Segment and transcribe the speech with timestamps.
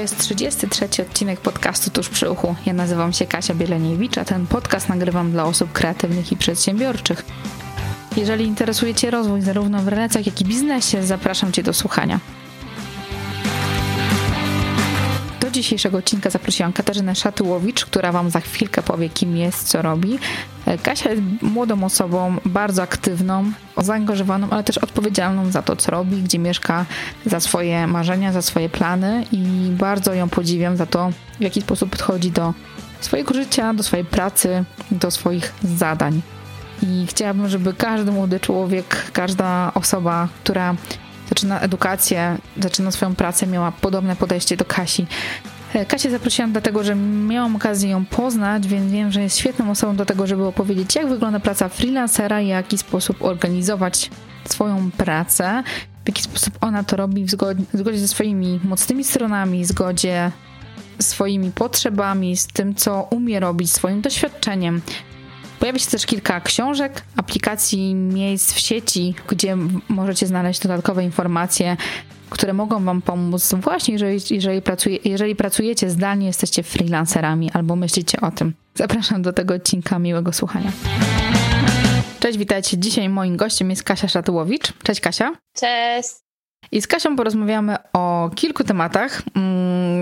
[0.00, 2.54] jest 33 odcinek podcastu Tuż przy uchu.
[2.66, 7.24] Ja nazywam się Kasia Bieleniewicz, a ten podcast nagrywam dla osób kreatywnych i przedsiębiorczych.
[8.16, 12.20] Jeżeli interesuje Cię rozwój zarówno w relacjach, jak i biznesie, zapraszam Cię do słuchania.
[15.62, 20.18] Dzisiejszego odcinka zaprosiłam Katarzynę Szatyłowicz, która Wam za chwilkę powie, kim jest, co robi.
[20.82, 26.38] Kasia jest młodą osobą, bardzo aktywną, zaangażowaną, ale też odpowiedzialną za to, co robi, gdzie
[26.38, 26.86] mieszka,
[27.26, 31.90] za swoje marzenia, za swoje plany i bardzo ją podziwiam za to, w jaki sposób
[31.90, 32.54] podchodzi do
[33.00, 36.22] swojego życia, do swojej pracy, do swoich zadań.
[36.82, 40.74] I chciałabym, żeby każdy młody człowiek, każda osoba, która
[41.30, 45.06] zaczyna edukację, zaczyna swoją pracę, miała podobne podejście do Kasi.
[45.88, 50.06] Kasię zaprosiłam dlatego, że miałam okazję ją poznać, więc wiem, że jest świetną osobą do
[50.06, 54.10] tego, żeby opowiedzieć, jak wygląda praca freelancera i jaki sposób organizować
[54.44, 55.62] swoją pracę,
[56.04, 59.66] w jaki sposób ona to robi w zgodzie, w zgodzie ze swoimi mocnymi stronami, w
[59.66, 60.30] zgodzie
[61.00, 64.80] swoimi potrzebami, z tym, co umie robić, swoim doświadczeniem.
[65.60, 69.56] Pojawi się też kilka książek, aplikacji, miejsc w sieci, gdzie
[69.88, 71.76] możecie znaleźć dodatkowe informacje,
[72.30, 78.20] które mogą Wam pomóc właśnie, jeżeli, jeżeli, pracuje, jeżeli pracujecie zdalnie, jesteście freelancerami albo myślicie
[78.20, 78.54] o tym.
[78.74, 79.98] Zapraszam do tego odcinka.
[79.98, 80.72] Miłego słuchania.
[82.20, 82.78] Cześć, witajcie.
[82.78, 84.72] Dzisiaj moim gościem jest Kasia Szatyłowicz.
[84.82, 85.32] Cześć Kasia.
[85.56, 86.29] Cześć.
[86.72, 89.22] I z Kasią porozmawiamy o kilku tematach.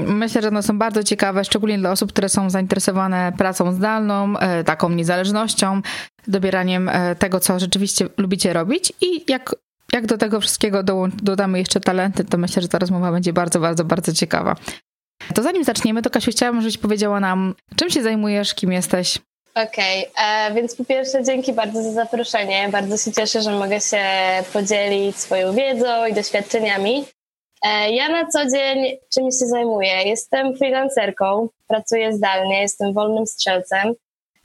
[0.07, 4.91] Myślę, że one są bardzo ciekawe, szczególnie dla osób, które są zainteresowane pracą zdalną, taką
[4.91, 5.83] niezależnością,
[6.27, 9.55] dobieraniem tego, co rzeczywiście lubicie robić i jak,
[9.93, 10.83] jak do tego wszystkiego
[11.23, 14.57] dodamy jeszcze talenty, to myślę, że ta rozmowa będzie bardzo, bardzo, bardzo ciekawa.
[15.35, 19.19] To zanim zaczniemy, to Kasiu, chciałabym, żebyś powiedziała nam, czym się zajmujesz, kim jesteś?
[19.55, 22.69] Okej, okay, więc po pierwsze dzięki bardzo za zaproszenie.
[22.69, 24.03] Bardzo się cieszę, że mogę się
[24.53, 27.05] podzielić swoją wiedzą i doświadczeniami.
[27.91, 30.03] Ja na co dzień czym się zajmuję?
[30.05, 33.95] Jestem freelancerką, pracuję zdalnie, jestem wolnym strzelcem.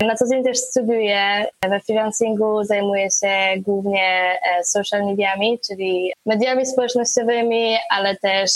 [0.01, 1.45] Na co dzień też studiuję.
[1.69, 8.51] We freelancingu zajmuję się głównie social mediami, czyli mediami społecznościowymi, ale też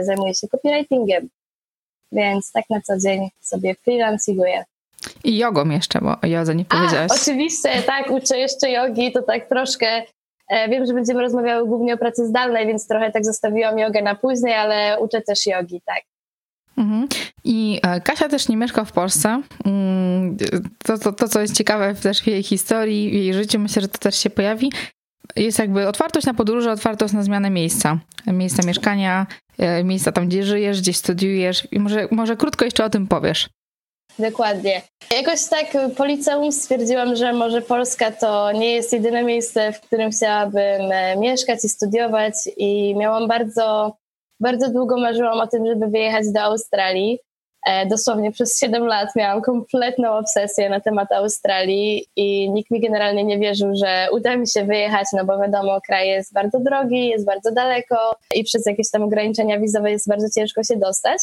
[0.00, 1.28] zajmuję się copywritingiem.
[2.12, 4.64] Więc tak na co dzień sobie freelancinguję.
[5.24, 7.10] I jogą jeszcze, bo o jodze nie powiedziałaś.
[7.10, 10.02] A, oczywiście, tak, uczę jeszcze jogi, to tak troszkę,
[10.48, 14.14] e, wiem, że będziemy rozmawiały głównie o pracy zdalnej, więc trochę tak zostawiłam jogę na
[14.14, 16.02] później, ale uczę też jogi, tak.
[16.78, 17.08] Mhm.
[17.44, 19.42] I Kasia też nie mieszka w Polsce.
[20.84, 23.88] To, to, to, co jest ciekawe też w jej historii, w jej życiu, myślę, że
[23.88, 24.72] to też się pojawi,
[25.36, 27.98] jest jakby otwartość na podróże, otwartość na zmianę miejsca.
[28.26, 29.26] Miejsca mieszkania,
[29.84, 31.68] miejsca tam, gdzie żyjesz, gdzie studiujesz.
[31.72, 33.48] I może, może krótko jeszcze o tym powiesz.
[34.18, 34.82] Dokładnie.
[35.16, 35.66] Jakoś tak
[35.96, 40.80] po liceum stwierdziłam, że może Polska to nie jest jedyne miejsce, w którym chciałabym
[41.18, 43.96] mieszkać i studiować i miałam bardzo,
[44.40, 47.18] bardzo długo marzyłam o tym, żeby wyjechać do Australii.
[47.90, 53.38] Dosłownie przez 7 lat miałam kompletną obsesję na temat Australii i nikt mi generalnie nie
[53.38, 57.52] wierzył, że uda mi się wyjechać, no bo wiadomo, kraj jest bardzo drogi, jest bardzo
[57.52, 61.18] daleko i przez jakieś tam ograniczenia wizowe jest bardzo ciężko się dostać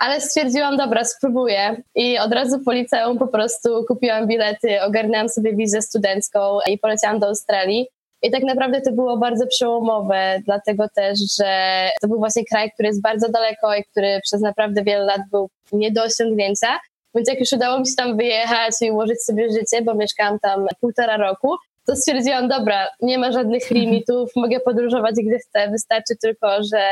[0.00, 5.56] ale stwierdziłam, dobra, spróbuję i od razu po liceum po prostu kupiłam bilety, ogarnęłam sobie
[5.56, 7.86] wizę studencką i poleciałam do Australii.
[8.22, 12.86] I tak naprawdę to było bardzo przełomowe, dlatego też, że to był właśnie kraj, który
[12.88, 16.78] jest bardzo daleko i który przez naprawdę wiele lat był nie do osiągnięcia.
[17.14, 20.66] Więc jak już udało mi się tam wyjechać i ułożyć sobie życie, bo mieszkałam tam
[20.80, 21.56] półtora roku,
[21.86, 26.82] to stwierdziłam, dobra, nie ma żadnych limitów, mogę podróżować gdy chcę, wystarczy tylko, że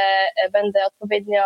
[0.53, 1.43] będę odpowiednio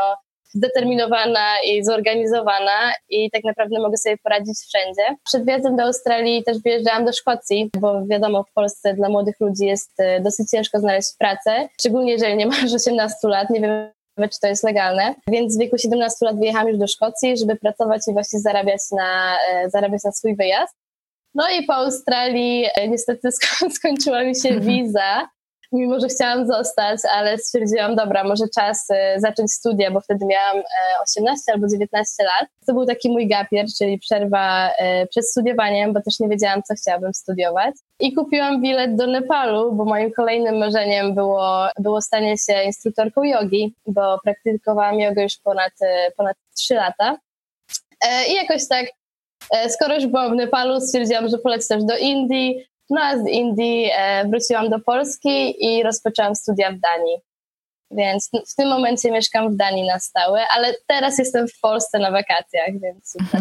[0.54, 5.02] zdeterminowana i zorganizowana i tak naprawdę mogę sobie poradzić wszędzie.
[5.24, 9.66] Przed wjazdem do Australii też wyjeżdżałam do Szkocji, bo wiadomo, w Polsce dla młodych ludzi
[9.66, 14.40] jest e, dosyć ciężko znaleźć pracę, szczególnie jeżeli nie masz 18 lat, nie wiem czy
[14.40, 15.14] to jest legalne.
[15.28, 19.38] Więc w wieku 17 lat wyjechałam już do Szkocji, żeby pracować i właśnie zarabiać na,
[19.50, 20.74] e, zarabiać na swój wyjazd.
[21.34, 23.28] No i po Australii e, niestety
[23.78, 25.28] skończyła mi się wiza
[25.72, 30.62] mimo że chciałam zostać, ale stwierdziłam, dobra, może czas y, zacząć studia, bo wtedy miałam
[31.02, 32.48] 18 e, albo 19 lat.
[32.66, 36.74] To był taki mój gapier, czyli przerwa e, przed studiowaniem, bo też nie wiedziałam, co
[36.74, 37.74] chciałabym studiować.
[38.00, 43.74] I kupiłam bilet do Nepalu, bo moim kolejnym marzeniem było, było stanie się instruktorką jogi,
[43.86, 47.16] bo praktykowałam jogę już ponad, e, ponad 3 lata.
[48.28, 48.86] I jakoś tak,
[49.68, 53.90] skoro już byłam w Nepalu, stwierdziłam, że polecę też do Indii, no a z Indii
[53.96, 57.18] e, wróciłam do Polski i rozpoczęłam studia w Danii.
[57.90, 62.10] Więc w tym momencie mieszkam w Danii na stałe, ale teraz jestem w Polsce na
[62.10, 63.40] wakacjach, więc super.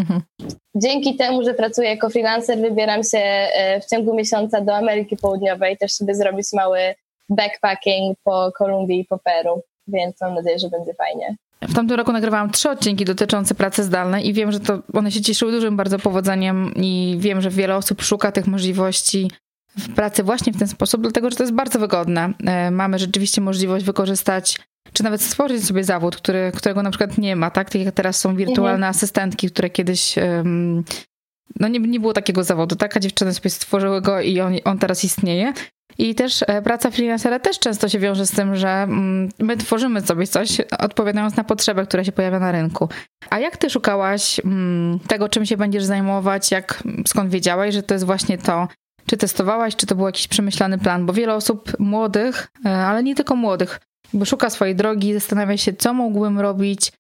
[0.75, 5.77] Dzięki temu, że pracuję jako freelancer, wybieram się e, w ciągu miesiąca do Ameryki Południowej,
[5.77, 6.95] też sobie zrobić mały
[7.29, 9.61] backpacking po Kolumbii i po Peru.
[9.93, 11.35] Więc mam nadzieję, że będzie fajnie.
[11.61, 15.21] W tamtym roku nagrywałam trzy odcinki dotyczące pracy zdalnej i wiem, że to one się
[15.21, 19.31] cieszyły dużym bardzo powodzeniem i wiem, że wiele osób szuka tych możliwości
[19.77, 22.33] w pracy właśnie w ten sposób, dlatego że to jest bardzo wygodne.
[22.45, 24.57] E, mamy rzeczywiście możliwość wykorzystać
[24.93, 27.69] czy nawet stworzyć sobie zawód, który, którego na przykład nie ma, tak?
[27.69, 28.89] Tak jak teraz są wirtualne mhm.
[28.89, 30.83] asystentki, które kiedyś um,
[31.59, 32.97] no nie, nie było takiego zawodu, tak?
[32.97, 35.53] A dziewczyny sobie stworzyły go i on, on teraz istnieje.
[35.97, 40.01] I też e, praca freelancera też często się wiąże z tym, że mm, my tworzymy
[40.01, 42.89] sobie coś, odpowiadając na potrzebę, która się pojawia na rynku.
[43.29, 46.51] A jak ty szukałaś mm, tego, czym się będziesz zajmować?
[46.51, 48.67] Jak, skąd wiedziałaś, że to jest właśnie to?
[49.05, 51.05] Czy testowałaś, czy to był jakiś przemyślany plan?
[51.05, 53.79] Bo wiele osób młodych, e, ale nie tylko młodych,
[54.13, 56.91] bo szuka swojej drogi, zastanawia się, co mógłbym robić,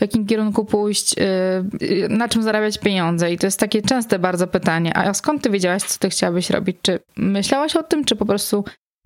[0.00, 3.32] w jakim kierunku pójść, y, na czym zarabiać pieniądze.
[3.32, 4.96] I to jest takie częste bardzo pytanie.
[4.96, 6.76] A skąd ty wiedziałaś, co ty chciałabyś robić?
[6.82, 8.64] Czy myślałaś o tym, czy po prostu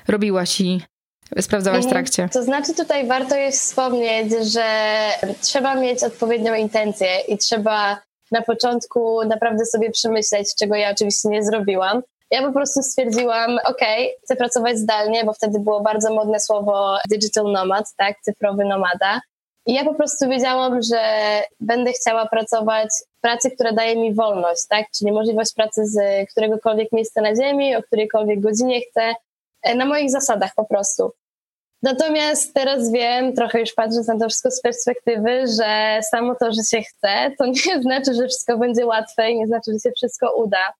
[0.08, 0.80] robiłaś i
[1.40, 1.94] sprawdzałaś w mhm.
[2.04, 2.28] trakcie?
[2.32, 4.66] To znaczy tutaj warto jest wspomnieć, że
[5.40, 7.98] trzeba mieć odpowiednią intencję i trzeba
[8.30, 12.02] na początku naprawdę sobie przemyśleć, czego ja oczywiście nie zrobiłam.
[12.30, 13.80] Ja po prostu stwierdziłam, ok,
[14.24, 19.20] chcę pracować zdalnie, bo wtedy było bardzo modne słowo digital nomad, tak, cyfrowy nomada.
[19.66, 21.00] I ja po prostu wiedziałam, że
[21.60, 22.88] będę chciała pracować
[23.18, 24.86] w pracy, która daje mi wolność, tak?
[24.98, 25.96] Czyli możliwość pracy z
[26.30, 29.14] któregokolwiek miejsca na ziemi, o którejkolwiek godzinie chcę,
[29.62, 31.12] e, na moich zasadach po prostu.
[31.82, 36.62] Natomiast teraz wiem, trochę już patrząc na to wszystko z perspektywy, że samo to, że
[36.62, 40.36] się chce, to nie znaczy, że wszystko będzie łatwe i nie znaczy, że się wszystko
[40.36, 40.72] uda.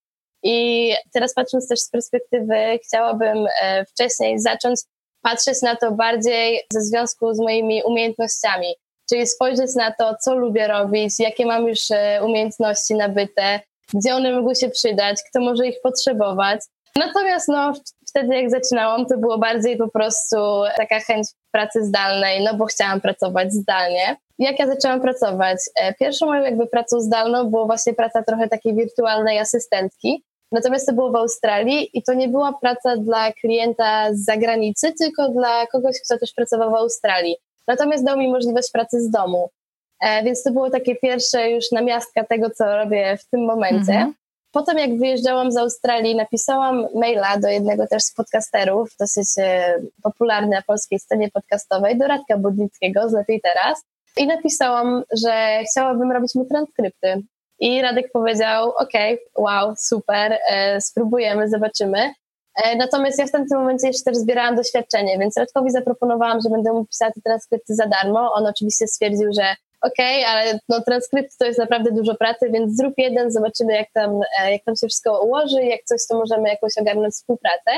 [0.43, 4.81] I teraz patrząc też z perspektywy, chciałabym e, wcześniej zacząć
[5.25, 8.75] patrzeć na to bardziej ze związku z moimi umiejętnościami,
[9.09, 13.61] czyli spojrzeć na to, co lubię robić, jakie mam już e, umiejętności nabyte,
[13.94, 16.61] gdzie one mogą się przydać, kto może ich potrzebować.
[16.97, 17.73] Natomiast no,
[18.09, 20.37] wtedy jak zaczynałam, to było bardziej po prostu
[20.76, 24.17] taka chęć pracy zdalnej, no bo chciałam pracować zdalnie.
[24.38, 25.59] Jak ja zaczęłam pracować?
[25.81, 30.25] E, pierwszą moją jakby pracą zdalną była właśnie praca trochę takiej wirtualnej asystentki,
[30.55, 35.29] Natomiast to było w Australii i to nie była praca dla klienta z zagranicy, tylko
[35.29, 37.37] dla kogoś, kto też pracował w Australii.
[37.69, 39.51] Natomiast dał mi możliwość pracy z domu.
[40.01, 43.93] E, więc to było takie pierwsze już namiastka tego, co robię w tym momencie.
[43.93, 44.15] Mhm.
[44.53, 50.56] Potem jak wyjeżdżałam z Australii, napisałam maila do jednego też z podcasterów, dosyć e, popularny
[50.56, 53.83] na polskiej scenie podcastowej, do Radka Budnickiego z Lepiej Teraz.
[54.17, 57.23] I napisałam, że chciałabym robić mu transkrypty.
[57.61, 58.93] I Radek powiedział: OK,
[59.39, 62.12] wow, super, e, spróbujemy, zobaczymy.
[62.65, 66.73] E, natomiast ja w tamtym momencie jeszcze też zbierałam doświadczenie, więc Radkowi zaproponowałam, że będę
[66.73, 68.33] mu pisała te transkrypty za darmo.
[68.33, 72.95] On oczywiście stwierdził, że okej, ale no, transkrypt to jest naprawdę dużo pracy, więc zrób
[72.99, 76.73] jeden, zobaczymy jak tam, e, jak tam się wszystko ułoży, jak coś, to możemy jakoś
[76.81, 77.71] ogarnąć współpracę.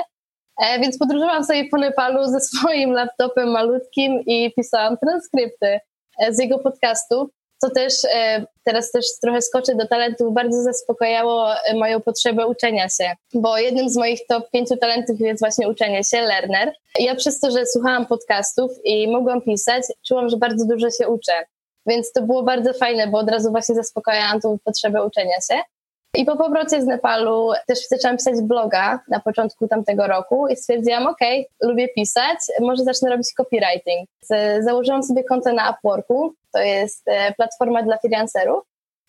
[0.81, 5.81] Więc podróżowałam sobie po Nepalu ze swoim laptopem malutkim i pisałam transkrypty
[6.31, 11.75] z jego podcastu co też e, teraz też trochę skoczę do talentów, bardzo zaspokajało e,
[11.75, 16.21] moją potrzebę uczenia się, bo jednym z moich top pięciu talentów jest właśnie uczenie się,
[16.21, 16.73] learner.
[16.99, 21.33] Ja przez to, że słuchałam podcastów i mogłam pisać, czułam, że bardzo dużo się uczę.
[21.87, 25.61] Więc to było bardzo fajne, bo od razu właśnie zaspokajałam tą potrzebę uczenia się.
[26.15, 31.07] I po powrocie z Nepalu też zaczęłam pisać bloga na początku tamtego roku i stwierdziłam,
[31.07, 31.21] ok,
[31.63, 34.09] lubię pisać, może zacznę robić copywriting.
[34.61, 38.65] Założyłam sobie konto na Upworku, to jest e, platforma dla freelancerów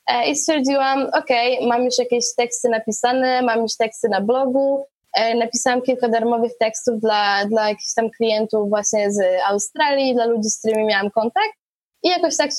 [0.08, 1.30] e, i stwierdziłam, ok,
[1.68, 4.86] mam już jakieś teksty napisane, mam już teksty na blogu,
[5.18, 9.20] e, napisałam kilka darmowych tekstów dla, dla jakichś tam klientów właśnie z
[9.50, 11.57] Australii, dla ludzi, z którymi miałam kontakt
[12.04, 12.52] i jakoś tak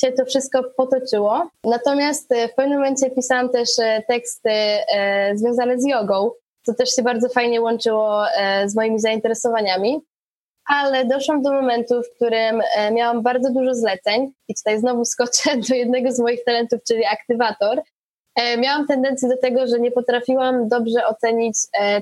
[0.00, 1.50] się to wszystko potoczyło.
[1.64, 6.30] Natomiast e, w pewnym momencie pisałam też e, teksty e, związane z jogą,
[6.66, 8.24] co też się bardzo fajnie łączyło
[8.66, 10.00] z moimi zainteresowaniami.
[10.68, 12.62] Ale doszłam do momentu, w którym
[12.92, 17.82] miałam bardzo dużo zleceń, i tutaj znowu skoczę do jednego z moich talentów, czyli aktywator.
[18.58, 21.58] Miałam tendencję do tego, że nie potrafiłam dobrze ocenić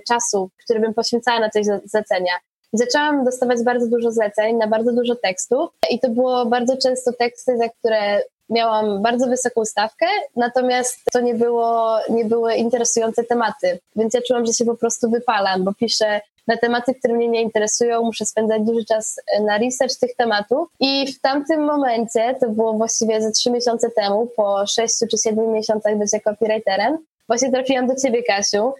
[0.08, 2.32] czasu, który bym poświęcała na te zlecenia
[2.78, 7.56] zaczęłam dostawać bardzo dużo zleceń na bardzo dużo tekstów i to było bardzo często teksty,
[7.58, 14.14] za które miałam bardzo wysoką stawkę, natomiast to nie, było, nie były interesujące tematy, więc
[14.14, 18.02] ja czułam, że się po prostu wypalam, bo piszę na tematy, które mnie nie interesują,
[18.02, 20.68] muszę spędzać duży czas na research tych tematów.
[20.80, 25.52] I w tamtym momencie, to było właściwie ze trzy miesiące temu, po sześciu czy siedmiu
[25.52, 28.72] miesiącach bycia copywriterem, właśnie trafiłam do ciebie, Kasiu,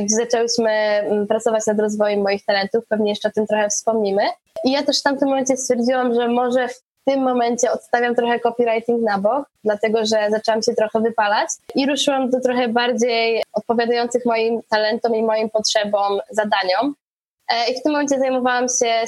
[0.00, 4.22] gdzie zaczęłyśmy mm, pracować nad rozwojem moich talentów, pewnie jeszcze o tym trochę wspomnimy.
[4.64, 9.02] I ja też w tamtym momencie stwierdziłam, że może w tym momencie odstawiam trochę copywriting
[9.02, 14.60] na bok, dlatego że zaczęłam się trochę wypalać i ruszyłam do trochę bardziej odpowiadających moim
[14.68, 16.94] talentom i moim potrzebom zadaniom.
[17.70, 19.06] i w tym momencie zajmowałam się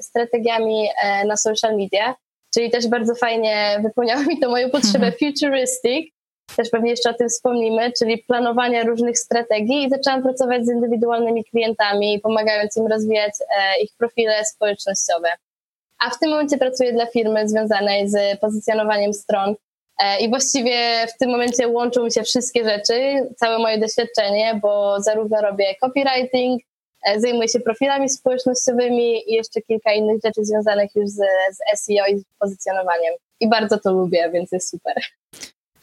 [0.00, 0.88] strategiami
[1.26, 2.14] na social media,
[2.54, 5.12] czyli też bardzo fajnie wypełniało mi to moją potrzebę mhm.
[5.12, 6.14] futuristic,
[6.56, 11.44] też pewnie jeszcze o tym wspomnimy, czyli planowania różnych strategii i zaczęłam pracować z indywidualnymi
[11.44, 13.32] klientami, pomagając im rozwijać
[13.82, 15.28] ich profile społecznościowe.
[16.06, 19.54] A w tym momencie pracuję dla firmy związanej z pozycjonowaniem stron
[20.20, 25.40] i właściwie w tym momencie łączą mi się wszystkie rzeczy, całe moje doświadczenie, bo zarówno
[25.40, 26.62] robię copywriting,
[27.06, 31.16] E, zajmuję się profilami społecznościowymi i jeszcze kilka innych rzeczy związanych już z,
[31.52, 33.14] z SEO i z pozycjonowaniem.
[33.40, 34.94] I bardzo to lubię, więc jest super.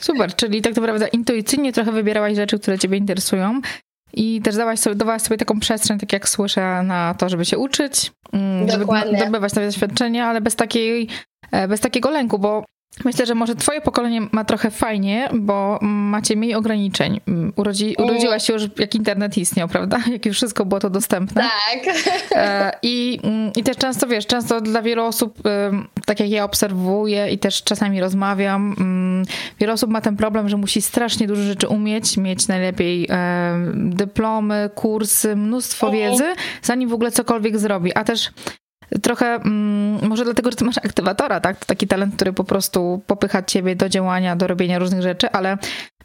[0.02, 3.62] Super, czyli tak naprawdę intuicyjnie trochę wybierałaś rzeczy, które Ciebie interesują
[4.14, 7.58] i też dałaś sobie, dawałaś sobie taką przestrzeń, tak jak słyszę, na to, żeby się
[7.58, 9.12] uczyć, mm, Dokładnie.
[9.12, 11.08] żeby zdobywać nowe doświadczenia, ale bez, takiej,
[11.52, 12.66] e, bez takiego lęku, bo
[13.06, 17.22] Myślę, że może twoje pokolenie ma trochę fajnie, bo macie mniej ograniczeń.
[17.56, 20.00] Urodzi, urodziłaś się już, jak internet istniał, prawda?
[20.12, 21.42] Jak już wszystko było to dostępne.
[21.44, 21.96] Tak.
[22.32, 23.20] E, I,
[23.56, 25.42] I też często, wiesz, często dla wielu osób,
[26.06, 28.76] tak jak ja obserwuję i też czasami rozmawiam,
[29.60, 33.08] wiele osób ma ten problem, że musi strasznie dużo rzeczy umieć, mieć najlepiej
[33.74, 37.94] dyplomy, kursy, mnóstwo wiedzy, zanim w ogóle cokolwiek zrobi.
[37.94, 38.32] A też
[39.02, 41.60] trochę, mm, może dlatego, że ty masz aktywatora, tak?
[41.60, 45.58] To taki talent, który po prostu popycha ciebie do działania, do robienia różnych rzeczy, ale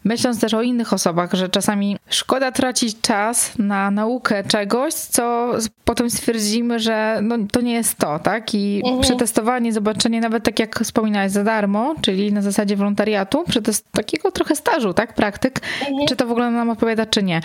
[0.05, 5.53] myśląc też o innych osobach, że czasami szkoda tracić czas na naukę czegoś, co
[5.85, 8.55] potem stwierdzimy, że no, to nie jest to, tak?
[8.55, 9.01] I mhm.
[9.01, 14.57] przetestowanie, zobaczenie nawet tak jak wspominałeś za darmo, czyli na zasadzie wolontariatu, przetest takiego trochę
[14.57, 15.15] stażu, tak?
[15.15, 16.07] Praktyk, mhm.
[16.09, 17.41] czy to w ogóle nam odpowiada, czy nie.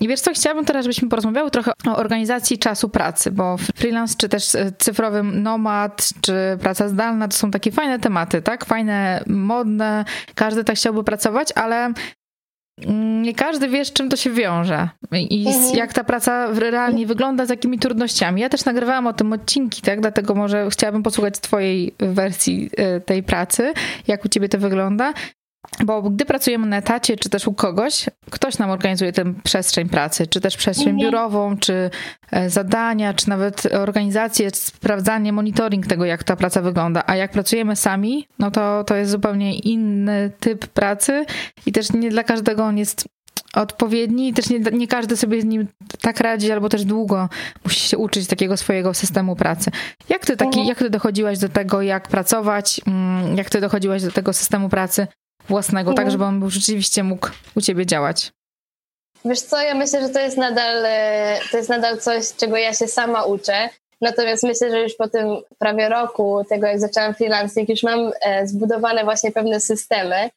[0.00, 4.28] I wiesz co, chciałabym teraz, żebyśmy porozmawiały trochę o organizacji czasu pracy, bo freelance, czy
[4.28, 8.64] też e, cyfrowy nomad, czy praca zdalna, to są takie fajne tematy, tak?
[8.64, 11.92] Fajne, modne, każdy tak chciałby pracować, ale
[13.22, 15.76] nie każdy wie, z czym to się wiąże i mhm.
[15.76, 18.40] jak ta praca realnie wygląda, z jakimi trudnościami.
[18.40, 20.00] Ja też nagrywałam o tym odcinki, tak?
[20.00, 23.72] Dlatego może chciałabym posłuchać twojej wersji e, tej pracy,
[24.06, 25.12] jak u ciebie to wygląda.
[25.84, 30.26] Bo gdy pracujemy na etacie, czy też u kogoś, ktoś nam organizuje tę przestrzeń pracy,
[30.26, 31.06] czy też przestrzeń mhm.
[31.10, 31.90] biurową, czy
[32.30, 37.02] e, zadania, czy nawet organizację, sprawdzanie, monitoring tego, jak ta praca wygląda.
[37.06, 41.24] A jak pracujemy sami, no to to jest zupełnie inny typ pracy
[41.66, 43.08] i też nie dla każdego on jest
[43.54, 45.66] odpowiedni i też nie, nie każdy sobie z nim
[46.00, 47.28] tak radzi, albo też długo
[47.64, 49.70] musi się uczyć takiego swojego systemu pracy.
[50.08, 50.66] Jak ty, taki, mhm.
[50.66, 55.06] jak ty dochodziłaś do tego, jak pracować, mm, jak ty dochodziłaś do tego systemu pracy
[55.48, 56.10] własnego, tak, mhm.
[56.10, 58.32] żeby on był rzeczywiście mógł u ciebie działać?
[59.24, 62.74] Wiesz co, ja myślę, że to jest nadal, e, to jest nadal coś, czego ja
[62.74, 63.68] się sama uczę.
[64.00, 68.46] Natomiast myślę, że już po tym prawie roku tego, jak zaczęłam freelancing, już mam e,
[68.46, 70.30] zbudowane właśnie pewne systemy,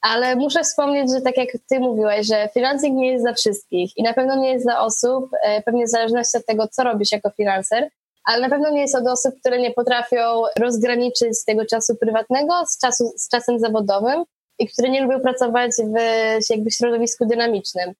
[0.00, 4.02] ale muszę wspomnieć, że tak jak ty mówiłaś, że freelancing nie jest dla wszystkich i
[4.02, 7.30] na pewno nie jest dla osób, e, pewnie w zależności od tego, co robisz jako
[7.30, 7.88] freelancer,
[8.24, 12.78] ale na pewno nie jest od osób, które nie potrafią rozgraniczyć tego czasu prywatnego z,
[12.78, 14.24] czasu, z czasem zawodowym
[14.58, 17.94] i które nie lubią pracować w jakby środowisku dynamicznym.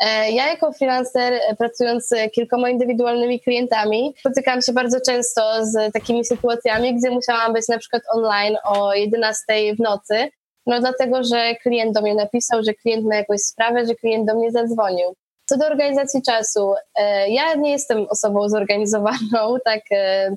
[0.00, 6.24] E, ja jako freelancer, e, pracując kilkoma indywidualnymi klientami, spotykałam się bardzo często z takimi
[6.24, 9.44] sytuacjami, gdzie musiałam być na przykład online o 11
[9.76, 10.28] w nocy,
[10.66, 14.34] no dlatego, że klient do mnie napisał, że klient ma jakąś sprawę, że klient do
[14.34, 15.14] mnie zadzwonił.
[15.46, 19.82] Co do organizacji czasu, e, ja nie jestem osobą zorganizowaną tak,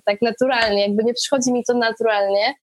[0.06, 2.54] tak naturalnie, jakby nie przychodzi mi to naturalnie,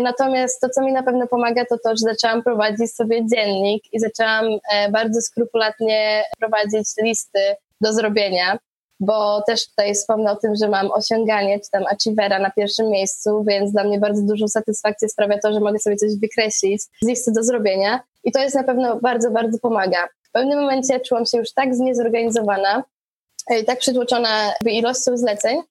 [0.00, 4.00] natomiast to, co mi na pewno pomaga, to to, że zaczęłam prowadzić sobie dziennik i
[4.00, 8.58] zaczęłam e, bardzo skrupulatnie prowadzić listy do zrobienia,
[9.00, 13.44] bo też tutaj wspomnę o tym, że mam osiąganie, czy tam achievera na pierwszym miejscu,
[13.48, 17.32] więc dla mnie bardzo dużą satysfakcję sprawia to, że mogę sobie coś wykreślić z listy
[17.32, 20.08] do zrobienia i to jest na pewno bardzo, bardzo pomaga.
[20.22, 22.84] W pewnym momencie czułam się już tak zniezorganizowana,
[23.60, 25.62] i tak przytłoczona ilością zleceń,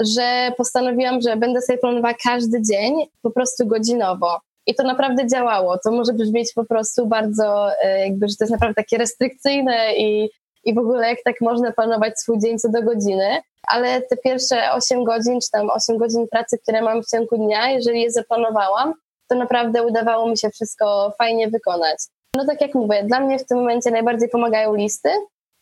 [0.00, 4.40] że postanowiłam, że będę sobie planowała każdy dzień po prostu godzinowo.
[4.66, 5.78] I to naprawdę działało.
[5.78, 10.30] To może brzmieć po prostu bardzo, e, jakby, że to jest naprawdę takie restrykcyjne i,
[10.64, 13.40] i w ogóle jak tak można planować swój dzień co do godziny.
[13.66, 17.70] Ale te pierwsze 8 godzin, czy tam 8 godzin pracy, które mam w ciągu dnia,
[17.70, 18.94] jeżeli je zaplanowałam,
[19.28, 21.98] to naprawdę udawało mi się wszystko fajnie wykonać.
[22.36, 25.08] No tak jak mówię, dla mnie w tym momencie najbardziej pomagają listy,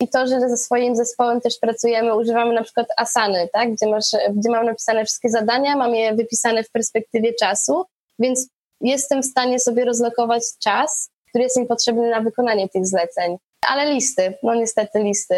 [0.01, 3.73] i to, że ze swoim zespołem też pracujemy, używamy na przykład Asany, tak?
[3.73, 7.85] gdzie, masz, gdzie mam napisane wszystkie zadania, mam je wypisane w perspektywie czasu,
[8.19, 8.49] więc
[8.81, 13.37] jestem w stanie sobie rozlokować czas, który jest mi potrzebny na wykonanie tych zleceń.
[13.69, 15.35] Ale listy, no niestety listy.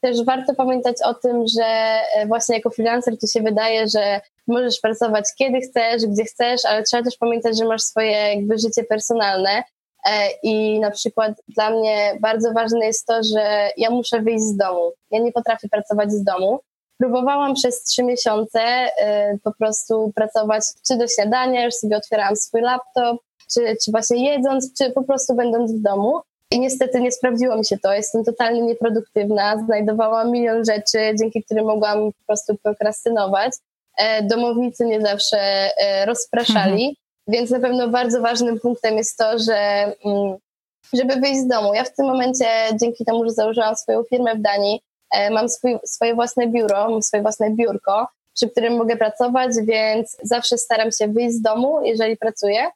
[0.00, 4.80] Też warto pamiętać o tym, że e, właśnie jako freelancer to się wydaje, że możesz
[4.80, 9.62] pracować kiedy chcesz, gdzie chcesz, ale trzeba też pamiętać, że masz swoje jakby życie personalne
[10.42, 14.92] I na przykład dla mnie bardzo ważne jest to, że ja muszę wyjść z domu.
[15.10, 16.60] Ja nie potrafię pracować z domu.
[16.98, 22.60] próbowałam przez trzy miesiące y, po prostu pracować czy do śniadania, już sobie otwierałam swój
[22.60, 23.20] laptop,
[23.52, 26.20] czy, czy właśnie jedząc, czy po prostu będąc w domu.
[26.50, 27.92] I niestety nie sprawdziło mi się to.
[27.92, 29.64] Jestem totalnie nieproduktywna.
[29.64, 33.52] Znajdowałam milion rzeczy, dzięki którym mogłam po prostu prokrastynować.
[33.98, 36.94] E, domownicy nie zawsze e, rozpraszali, mhm.
[37.28, 39.56] Więc na pewno bardzo ważnym punktem jest to, że
[40.04, 40.36] mm,
[40.92, 41.74] żeby wyjść z domu.
[41.74, 42.46] Ja w tym momencie,
[42.80, 44.80] dzięki temu, że założyłam swoją firmę w Danii,
[45.10, 50.16] e, mam swój, swoje własne biuro, mam swoje własne biurko, przy którym mogę pracować, więc
[50.22, 52.70] zawsze staram się wyjść z domu, jeżeli pracuję.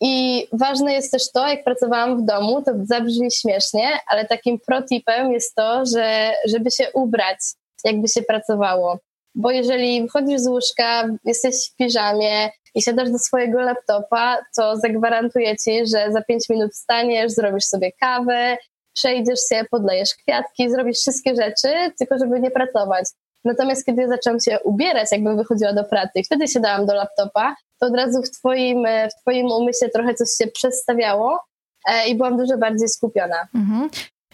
[0.00, 5.32] I ważne jest też to, jak pracowałam w domu, to zabrzmi śmiesznie, ale takim protipem
[5.32, 7.38] jest to, że żeby się ubrać,
[7.84, 8.98] jakby się pracowało.
[9.34, 15.56] Bo jeżeli wychodzisz z łóżka, jesteś w piżamie i siadasz do swojego laptopa, to zagwarantuję
[15.56, 18.56] ci, że za pięć minut wstaniesz, zrobisz sobie kawę,
[18.94, 23.04] przejdziesz się, podlejesz kwiatki, zrobisz wszystkie rzeczy, tylko żeby nie pracować.
[23.44, 27.86] Natomiast kiedy zaczęłam się ubierać, jakbym wychodziła do pracy i wtedy siadałam do laptopa, to
[27.86, 31.40] od razu w twoim, w twoim umyśle trochę coś się przestawiało
[31.88, 33.48] e, i byłam dużo bardziej skupiona.
[33.54, 33.90] Mhm.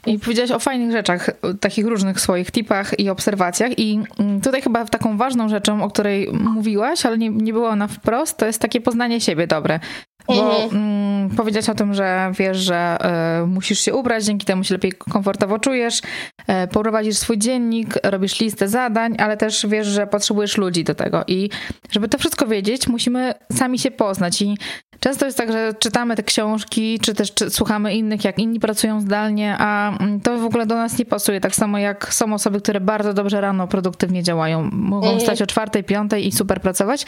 [0.06, 1.30] I powiedziałaś o fajnych rzeczach,
[1.60, 3.78] takich różnych swoich tipach i obserwacjach.
[3.78, 7.86] I mm, tutaj chyba taką ważną rzeczą, o której mówiłaś, ale nie, nie było ona
[7.86, 9.80] wprost, to jest takie poznanie siebie dobre.
[10.26, 10.82] Bo mhm.
[10.82, 12.98] mm, powiedzieć o tym, że wiesz, że
[13.42, 18.40] y, musisz się ubrać, dzięki temu się lepiej komfortowo czujesz, y, poprowadzisz swój dziennik, robisz
[18.40, 21.24] listę zadań, ale też wiesz, że potrzebujesz ludzi do tego.
[21.26, 21.50] I
[21.90, 24.42] żeby to wszystko wiedzieć, musimy sami się poznać.
[24.42, 24.56] I
[25.00, 29.00] Często jest tak, że czytamy te książki, czy też czy słuchamy innych, jak inni pracują
[29.00, 31.40] zdalnie, a mm, to w ogóle do nas nie pasuje.
[31.40, 34.70] Tak samo jak są osoby, które bardzo dobrze rano produktywnie działają.
[34.72, 35.20] Mogą mhm.
[35.20, 37.06] wstać o czwartej, piątej i super pracować,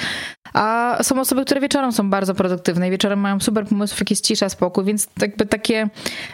[0.55, 4.27] a są osoby, które wieczorem są bardzo produktywne i wieczorem mają super pomysłów, jak jest
[4.27, 5.89] cisza, spokój, więc jakby takie,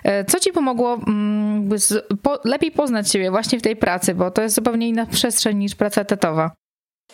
[0.05, 1.71] e, co ci pomogło mm,
[2.45, 6.01] lepiej poznać siebie właśnie w tej pracy, bo to jest zupełnie inna przestrzeń niż praca
[6.01, 6.51] etatowa.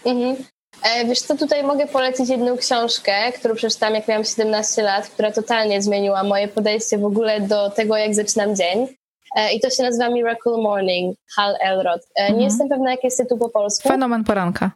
[0.04, 0.36] Mhm.
[0.82, 5.32] E, wiesz co, tutaj mogę polecić jedną książkę, którą przeczytałam jak miałam 17 lat, która
[5.32, 8.86] totalnie zmieniła moje podejście w ogóle do tego, jak zaczynam dzień.
[9.34, 12.00] E, I to się nazywa Miracle Morning, Hal Elrod.
[12.16, 12.44] E, nie mhm.
[12.44, 13.88] jestem pewna, jaki jest tytuł po polsku.
[13.88, 14.70] Fenomen poranka.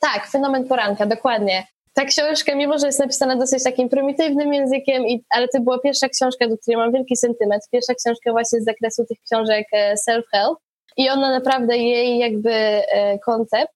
[0.00, 1.66] Tak, Fenomen poranka, dokładnie.
[1.94, 6.08] Ta książka, mimo że jest napisana dosyć takim prymitywnym językiem, i, ale to była pierwsza
[6.08, 7.62] książka, do której mam wielki sentyment.
[7.72, 9.66] Pierwsza książka właśnie z zakresu tych książek
[10.08, 10.54] self-help.
[10.96, 12.82] I ona naprawdę, jej jakby
[13.24, 13.72] koncept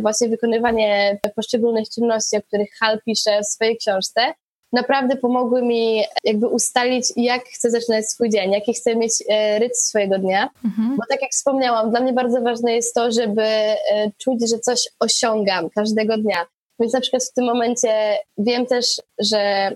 [0.00, 4.32] właśnie wykonywanie poszczególnych czynności, o których Hal pisze w swojej książce,
[4.72, 9.74] naprawdę pomogły mi jakby ustalić, jak chcę zaczynać swój dzień, jaki chcę mieć e, rytm
[9.74, 10.50] swojego dnia.
[10.64, 10.96] Mhm.
[10.96, 13.76] Bo tak jak wspomniałam, dla mnie bardzo ważne jest to, żeby e,
[14.18, 16.46] czuć, że coś osiągam każdego dnia.
[16.80, 19.70] Więc na przykład w tym momencie wiem też, że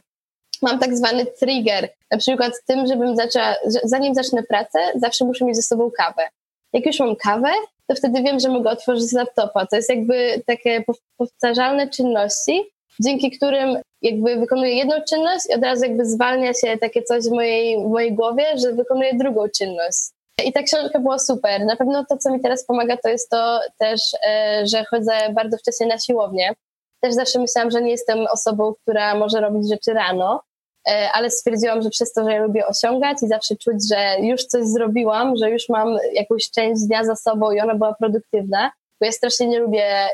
[0.63, 5.57] mam tak zwany trigger, na przykład tym, żebym zaczęła, zanim zacznę pracę, zawsze muszę mieć
[5.57, 6.29] ze sobą kawę.
[6.73, 7.49] Jak już mam kawę,
[7.87, 9.67] to wtedy wiem, że mogę otworzyć laptopa.
[9.67, 10.85] To jest jakby takie
[11.17, 12.63] powtarzalne czynności,
[13.01, 17.31] dzięki którym jakby wykonuję jedną czynność i od razu jakby zwalnia się takie coś w
[17.31, 19.99] mojej, w mojej głowie, że wykonuję drugą czynność.
[20.45, 21.67] I ta książka była super.
[21.67, 25.57] Na pewno to, co mi teraz pomaga, to jest to też, e, że chodzę bardzo
[25.57, 26.53] wcześnie na siłownię.
[27.01, 30.41] Też zawsze myślałam, że nie jestem osobą, która może robić rzeczy rano,
[30.89, 34.45] E, ale stwierdziłam, że przez to, że ja lubię osiągać i zawsze czuć, że już
[34.45, 39.07] coś zrobiłam, że już mam jakąś część dnia za sobą i ona była produktywna, bo
[39.07, 40.09] ja strasznie nie lubię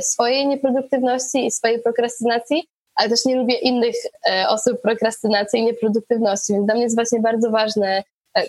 [0.00, 3.94] swojej nieproduktywności i swojej prokrastynacji, ale też nie lubię innych
[4.28, 8.02] e, osób prokrastynacji i nieproduktywności, więc dla mnie jest właśnie bardzo ważne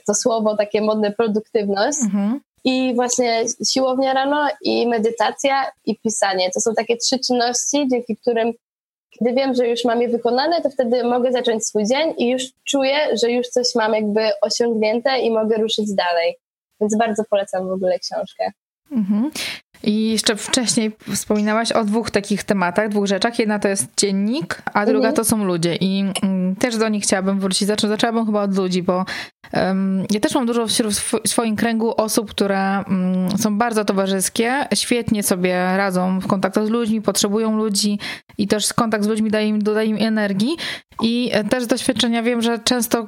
[0.07, 1.97] to słowo takie modne produktywność.
[2.03, 2.39] Mhm.
[2.63, 6.49] I właśnie siłownia rano i medytacja i pisanie.
[6.53, 8.53] To są takie trzy czynności, dzięki którym
[9.19, 12.43] kiedy wiem, że już mam je wykonane, to wtedy mogę zacząć swój dzień i już
[12.63, 16.35] czuję, że już coś mam jakby osiągnięte i mogę ruszyć dalej.
[16.81, 18.51] Więc bardzo polecam w ogóle książkę.
[18.91, 19.31] Mhm.
[19.83, 23.39] I jeszcze wcześniej wspominałaś o dwóch takich tematach, dwóch rzeczach.
[23.39, 25.15] Jedna to jest dziennik, a druga mhm.
[25.15, 25.75] to są ludzie.
[25.75, 27.67] I mm, też do nich chciałabym wrócić.
[27.67, 29.05] Zaczę, zaczęłabym chyba od ludzi, bo
[29.53, 34.67] um, ja też mam dużo wśród w swoim kręgu osób, które um, są bardzo towarzyskie,
[34.75, 37.99] świetnie sobie radzą w kontaktach z ludźmi, potrzebują ludzi
[38.38, 40.57] i też kontakt z ludźmi daje im, dodaje im energii.
[41.01, 43.07] I e, też z doświadczenia wiem, że często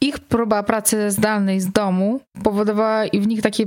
[0.00, 3.66] ich próba pracy zdalnej z domu powodowała w nich takie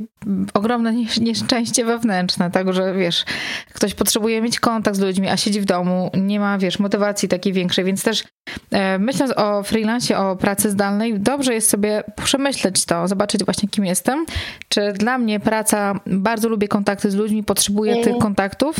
[0.54, 3.26] ogromne nieszczęście wewnętrzne, tak, że wiesz,
[3.74, 7.54] ktoś potrzebuje mieć kontakt z ludźmi, a siedzi w domu, nie ma, wiesz, motywacji takiej
[7.54, 8.24] większej, więc też
[8.72, 13.86] e, myśląc o freelancie, o pracy zdalnej, dobrze jest sobie przemyśleć to, zobaczyć właśnie kim
[13.86, 14.26] jestem,
[14.70, 18.22] czy dla mnie praca, bardzo lubię kontakty z ludźmi, potrzebuję tych mhm.
[18.22, 18.76] kontaktów,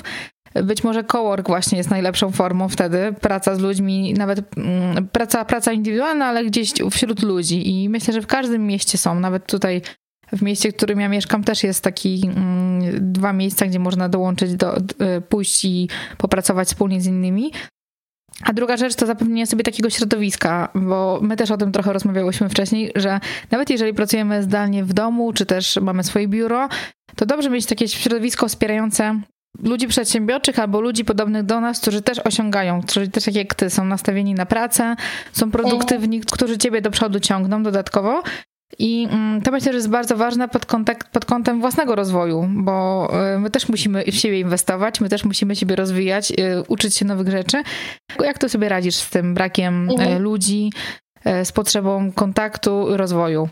[0.64, 5.72] być może cowork właśnie jest najlepszą formą wtedy, praca z ludźmi, nawet mm, praca, praca
[5.72, 7.70] indywidualna, ale gdzieś wśród ludzi.
[7.70, 9.82] I myślę, że w każdym mieście są, nawet tutaj
[10.32, 14.56] w mieście, w którym ja mieszkam, też jest taki mm, dwa miejsca, gdzie można dołączyć,
[14.56, 14.78] do,
[15.30, 17.52] pójść i popracować wspólnie z innymi.
[18.44, 22.50] A druga rzecz to zapewnienie sobie takiego środowiska, bo my też o tym trochę rozmawiałyśmy
[22.50, 23.20] wcześniej, że
[23.52, 26.70] nawet jeżeli pracujemy zdalnie w domu, czy też mamy swoje biuro,
[27.16, 29.22] to dobrze mieć takie środowisko wspierające
[29.64, 33.70] ludzi przedsiębiorczych albo ludzi podobnych do nas, którzy też osiągają, którzy też tak jak ty
[33.70, 34.96] są nastawieni na pracę,
[35.32, 38.24] są produktywni, którzy ciebie do przodu ciągną dodatkowo.
[38.80, 43.08] I mm, to myślę, że jest bardzo ważne pod, kontakt, pod kątem własnego rozwoju, bo
[43.36, 46.36] y, my też musimy w siebie inwestować, my też musimy siebie rozwijać, y,
[46.68, 47.64] uczyć się nowych rzeczy.
[48.20, 50.22] Jak to sobie radzisz z tym brakiem y, mhm.
[50.22, 50.72] ludzi,
[51.44, 53.50] z potrzebą kontaktu, rozwoju?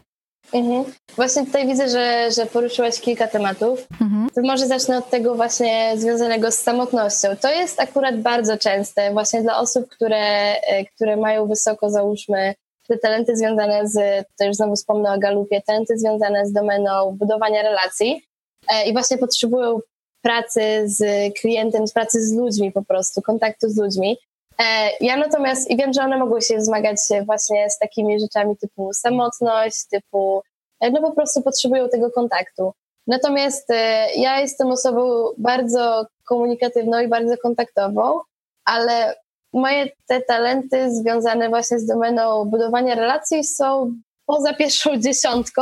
[0.54, 0.86] Mhm.
[1.15, 3.88] Właśnie tutaj widzę, że, że poruszyłaś kilka tematów.
[4.01, 4.30] Mhm.
[4.36, 7.28] To może zacznę od tego właśnie związanego z samotnością.
[7.41, 10.54] To jest akurat bardzo częste właśnie dla osób, które,
[10.95, 12.56] które mają wysoko, załóżmy,
[12.87, 18.21] te talenty związane z, już znowu wspomnę o Galupie, talenty związane z domeną budowania relacji
[18.69, 19.79] e, i właśnie potrzebują
[20.21, 21.03] pracy z
[21.39, 24.17] klientem, pracy z ludźmi po prostu, kontaktu z ludźmi.
[24.59, 24.63] E,
[25.01, 29.87] ja natomiast, i wiem, że one mogły się zmagać właśnie z takimi rzeczami typu samotność,
[29.91, 30.41] typu,
[30.79, 32.71] e, no po prostu potrzebują tego kontaktu.
[33.07, 33.69] Natomiast
[34.15, 38.19] ja jestem osobą bardzo komunikatywną i bardzo kontaktową,
[38.65, 39.15] ale
[39.55, 43.91] moje te talenty związane właśnie z domeną budowania relacji są
[44.25, 45.61] poza pierwszą dziesiątką.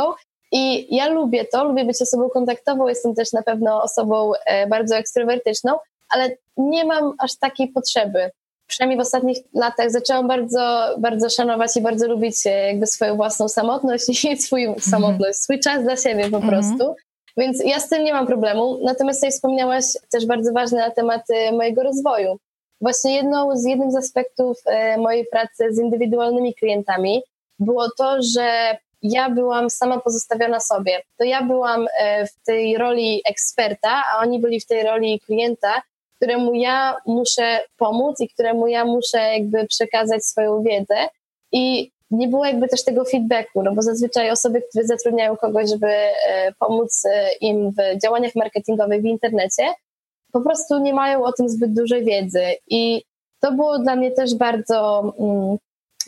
[0.52, 4.96] I ja lubię to, lubię być osobą kontaktową, jestem też na pewno osobą e, bardzo
[4.96, 5.78] ekstrawertyczną,
[6.08, 8.30] ale nie mam aż takiej potrzeby.
[8.66, 13.48] Przynajmniej w ostatnich latach zaczęłam bardzo, bardzo szanować i bardzo lubić e, jakby swoją własną
[13.48, 14.90] samotność i swój -hmm.
[14.90, 16.48] samotność, swój czas dla siebie po -hmm.
[16.48, 16.94] prostu.
[17.36, 18.78] Więc ja z tym nie mam problemu.
[18.84, 22.38] Natomiast tutaj wspomniałaś też bardzo ważne na temat mojego rozwoju.
[22.84, 27.22] Właśnie jedną z, jednym z aspektów e, mojej pracy z indywidualnymi klientami
[27.58, 31.02] było to, że ja byłam sama pozostawiona sobie.
[31.18, 35.82] To ja byłam e, w tej roli eksperta, a oni byli w tej roli klienta,
[36.16, 41.08] któremu ja muszę pomóc i któremu ja muszę jakby przekazać swoją wiedzę.
[41.52, 45.86] I nie było jakby też tego feedbacku, no bo zazwyczaj osoby, które zatrudniają kogoś, żeby
[45.88, 46.12] e,
[46.58, 47.02] pomóc
[47.40, 49.62] im w działaniach marketingowych w internecie,
[50.34, 52.44] po prostu nie mają o tym zbyt dużej wiedzy.
[52.68, 53.02] I
[53.40, 55.56] to było dla mnie też bardzo, mm,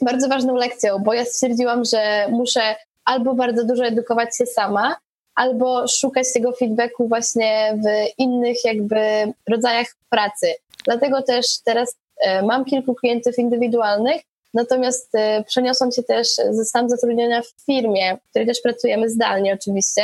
[0.02, 4.96] bardzo ważną lekcją, bo ja stwierdziłam, że muszę albo bardzo dużo edukować się sama,
[5.34, 10.46] albo szukać tego feedbacku właśnie w innych jakby rodzajach pracy.
[10.84, 14.22] Dlatego też teraz e, mam kilku klientów indywidualnych,
[14.54, 19.54] natomiast e, przeniosłam się też ze stan zatrudnienia w firmie, w której też pracujemy zdalnie
[19.54, 20.02] oczywiście,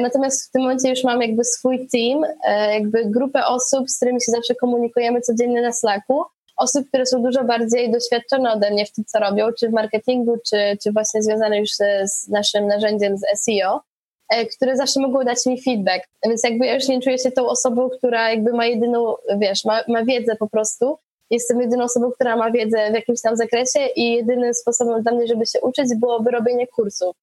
[0.00, 4.20] natomiast w tym momencie już mam jakby swój team, e, jakby grupę osób, z którymi
[4.20, 6.22] się zawsze komunikujemy codziennie na Slacku.
[6.56, 10.36] Osób, które są dużo bardziej doświadczone ode mnie w tym, co robią, czy w marketingu,
[10.50, 11.70] czy, czy właśnie związane już
[12.04, 13.80] z naszym narzędziem z SEO,
[14.28, 16.04] e, które zawsze mogą dać mi feedback.
[16.24, 19.80] Więc jakby ja już nie czuję się tą osobą, która jakby ma jedyną, wiesz, ma,
[19.88, 20.98] ma wiedzę po prostu.
[21.30, 25.26] Jestem jedyną osobą, która ma wiedzę w jakimś tam zakresie i jedynym sposobem dla mnie,
[25.26, 27.16] żeby się uczyć, byłoby robienie kursów.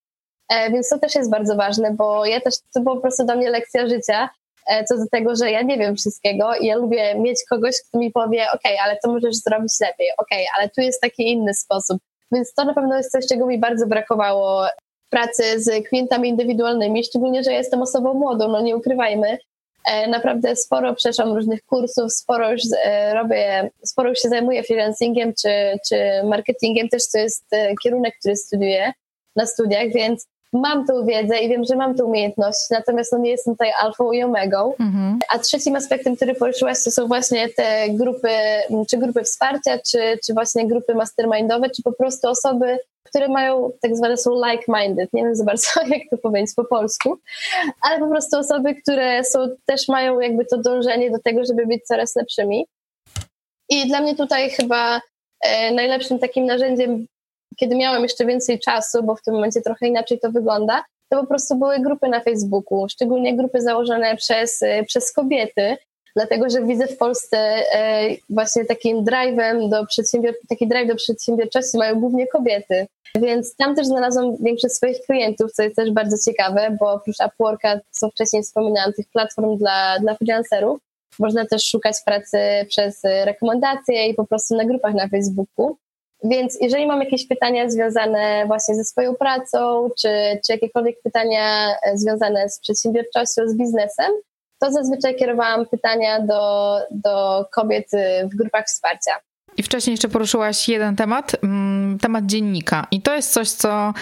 [0.50, 3.50] E, więc to też jest bardzo ważne, bo ja też, to po prostu dla mnie
[3.50, 4.30] lekcja życia,
[4.68, 8.00] e, co do tego, że ja nie wiem wszystkiego i ja lubię mieć kogoś, kto
[8.00, 11.98] mi powie, ok, ale to możesz zrobić lepiej, ok, ale tu jest taki inny sposób.
[12.32, 14.66] Więc to na pewno jest coś, czego mi bardzo brakowało
[15.08, 19.38] w pracy z klientami indywidualnymi, szczególnie, że jestem osobą młodą, no nie ukrywajmy.
[19.86, 22.62] E, naprawdę sporo przeszłam różnych kursów, sporo już
[23.14, 25.50] robię, sporo już się zajmuję freelancingiem czy,
[25.90, 27.46] czy marketingiem, też to jest
[27.84, 28.94] kierunek, który studiuję
[29.36, 33.32] na studiach, więc mam tą wiedzę i wiem, że mam tę umiejętność, natomiast no nie
[33.32, 34.74] jestem tutaj alfą i omegą.
[34.80, 35.20] Mhm.
[35.30, 38.30] A trzecim aspektem, który poruszyłaś, to są właśnie te grupy,
[38.90, 43.96] czy grupy wsparcia, czy, czy właśnie grupy mastermindowe, czy po prostu osoby, które mają tak
[43.96, 45.08] zwane są like-minded.
[45.14, 47.18] Nie wiem za bardzo, jak to powiedzieć po polsku,
[47.82, 51.84] ale po prostu osoby, które są, też mają jakby to dążenie do tego, żeby być
[51.84, 52.66] coraz lepszymi.
[53.70, 55.02] I dla mnie tutaj chyba
[55.42, 57.08] e, najlepszym takim narzędziem
[57.60, 61.28] kiedy miałam jeszcze więcej czasu, bo w tym momencie trochę inaczej to wygląda, to po
[61.28, 65.78] prostu były grupy na Facebooku, szczególnie grupy założone przez, y, przez kobiety,
[66.16, 71.78] dlatego że widzę w Polsce e, właśnie takim drive'em do przedsiębior- taki drive do przedsiębiorczości
[71.78, 72.88] mają głównie kobiety.
[73.16, 77.80] Więc tam też znalazłam większość swoich klientów, co jest też bardzo ciekawe, bo oprócz Upworka,
[77.92, 80.80] co wcześniej wspominałam, tych platform dla, dla freelancerów,
[81.20, 85.78] można też szukać pracy przez rekomendacje i po prostu na grupach na Facebooku.
[86.24, 90.10] Więc jeżeli mam jakieś pytania związane właśnie ze swoją pracą, czy,
[90.46, 94.12] czy jakiekolwiek pytania e, związane z przedsiębiorczością, z biznesem,
[94.60, 97.88] to zazwyczaj kierowałam pytania do, do kobiet
[98.24, 99.12] w grupach wsparcia.
[99.58, 102.88] I wcześniej jeszcze poruszyłaś jeden temat, mm, temat dziennika.
[102.92, 103.94] I to jest coś, co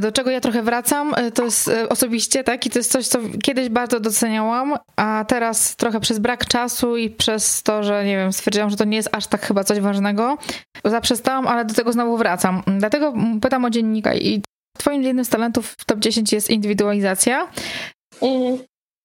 [0.00, 2.66] Do czego ja trochę wracam, to jest osobiście, tak?
[2.66, 7.10] I to jest coś, co kiedyś bardzo doceniałam, a teraz trochę przez brak czasu i
[7.10, 10.38] przez to, że nie wiem, stwierdziłam, że to nie jest aż tak chyba coś ważnego,
[10.84, 12.62] zaprzestałam, ale do tego znowu wracam.
[12.78, 14.42] Dlatego pytam o dziennika i
[14.78, 17.48] twoim jednym z talentów w top 10 jest indywidualizacja.
[18.22, 18.58] Mhm.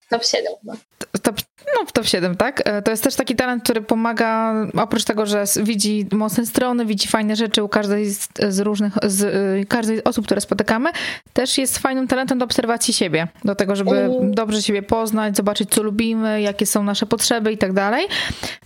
[0.09, 0.73] Top 7 chyba.
[1.21, 2.61] Top, no, top 7, tak?
[2.65, 7.07] E, to jest też taki talent, który pomaga, oprócz tego, że widzi mocne strony, widzi
[7.07, 10.89] fajne rzeczy u każdej z, z różnych, z y, każdej osób, które spotykamy,
[11.33, 14.33] też jest fajnym talentem do obserwacji siebie, do tego, żeby mm.
[14.33, 18.07] dobrze siebie poznać, zobaczyć, co lubimy, jakie są nasze potrzeby i tak dalej.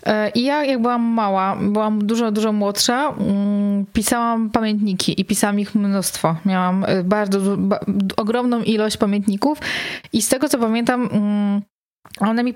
[0.05, 5.59] E, I ja, jak byłam mała, byłam dużo, dużo młodsza, mm, pisałam pamiętniki i pisałam
[5.59, 6.35] ich mnóstwo.
[6.45, 7.39] Miałam e, bardzo,
[8.17, 9.59] ogromną ilość pamiętników
[10.13, 11.61] i z tego, co pamiętam, mm,
[12.19, 12.53] one mi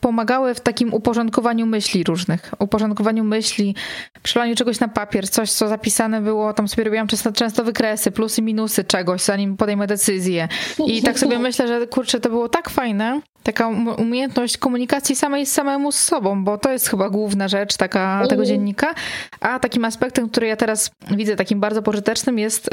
[0.00, 3.74] pomagały w takim uporządkowaniu myśli różnych, uporządkowaniu myśli,
[4.22, 8.42] przelaniu czegoś na papier, coś, co zapisane było, tam sobie robiłam często, często wykresy, plusy,
[8.42, 10.48] minusy czegoś, zanim podejmę decyzję.
[10.86, 13.68] I tak sobie myślę, że kurczę, to było tak fajne, taka
[13.98, 18.42] umiejętność komunikacji samej z samemu z sobą, bo to jest chyba główna rzecz taka, tego
[18.42, 18.46] mhm.
[18.48, 18.94] dziennika.
[19.40, 22.70] A takim aspektem, który ja teraz widzę, takim bardzo pożytecznym jest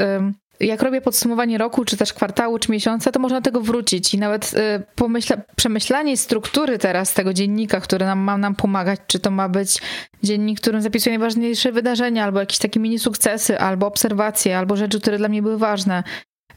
[0.60, 4.18] jak robię podsumowanie roku, czy też kwartału, czy miesiąca, to można do tego wrócić i
[4.18, 9.30] nawet y, pomyśla, przemyślanie struktury teraz tego dziennika, który nam, ma nam pomagać, czy to
[9.30, 9.78] ma być
[10.22, 15.00] dziennik, w którym zapisuję najważniejsze wydarzenia, albo jakieś takie mini sukcesy, albo obserwacje, albo rzeczy,
[15.00, 16.02] które dla mnie były ważne.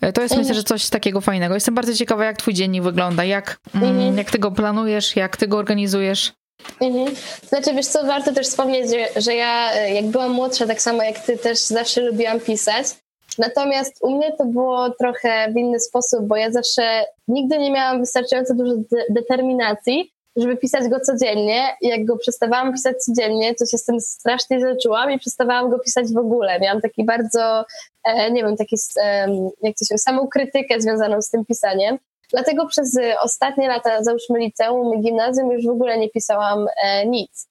[0.04, 0.40] Y, to jest mhm.
[0.40, 1.54] myślę, że coś takiego fajnego.
[1.54, 4.18] Jestem bardzo ciekawa, jak twój dziennik wygląda, jak, mm, mhm.
[4.18, 6.34] jak ty go planujesz, jak ty go organizujesz.
[6.82, 7.16] Mhm.
[7.48, 11.20] Znaczy, wiesz co, warto też wspomnieć, że, że ja jak byłam młodsza, tak samo jak
[11.20, 12.88] ty też zawsze lubiłam pisać.
[13.38, 18.00] Natomiast u mnie to było trochę w inny sposób, bo ja zawsze nigdy nie miałam
[18.00, 21.64] wystarczająco dużo de determinacji, żeby pisać go codziennie.
[21.82, 26.14] Jak go przestawałam pisać codziennie, to się z tym strasznie zaczułam i przestawałam go pisać
[26.14, 26.60] w ogóle.
[26.60, 27.66] Miałam taki bardzo,
[28.04, 29.28] e, nie wiem, taki, e,
[29.62, 31.98] jak to się samą krytykę związaną z tym pisaniem.
[32.32, 37.48] Dlatego przez ostatnie lata, załóżmy liceum gimnazjum, już w ogóle nie pisałam e, nic.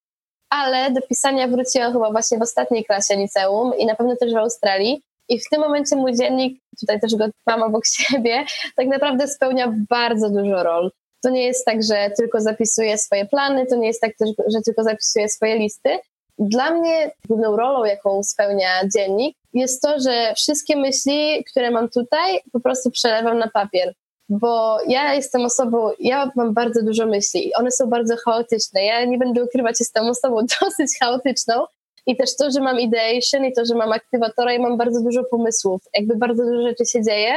[0.51, 4.37] Ale do pisania wróciłam chyba właśnie w ostatniej klasie liceum i na pewno też w
[4.37, 5.03] Australii.
[5.29, 8.45] I w tym momencie mój dziennik, tutaj też go mam obok siebie,
[8.77, 10.91] tak naprawdę spełnia bardzo dużo rol.
[11.25, 14.13] To nie jest tak, że tylko zapisuję swoje plany, to nie jest tak
[14.55, 15.99] że tylko zapisuję swoje listy.
[16.39, 22.41] Dla mnie główną rolą, jaką spełnia dziennik, jest to, że wszystkie myśli, które mam tutaj,
[22.53, 23.95] po prostu przelewam na papier.
[24.29, 28.85] Bo ja jestem osobą, ja mam bardzo dużo myśli one są bardzo chaotyczne.
[28.85, 31.67] Ja nie będę ukrywać, jestem osobą dosyć chaotyczną,
[32.07, 35.25] i też to, że mam ideation i to, że mam aktywatora i mam bardzo dużo
[35.25, 35.83] pomysłów.
[35.95, 37.35] Jakby bardzo dużo rzeczy się dzieje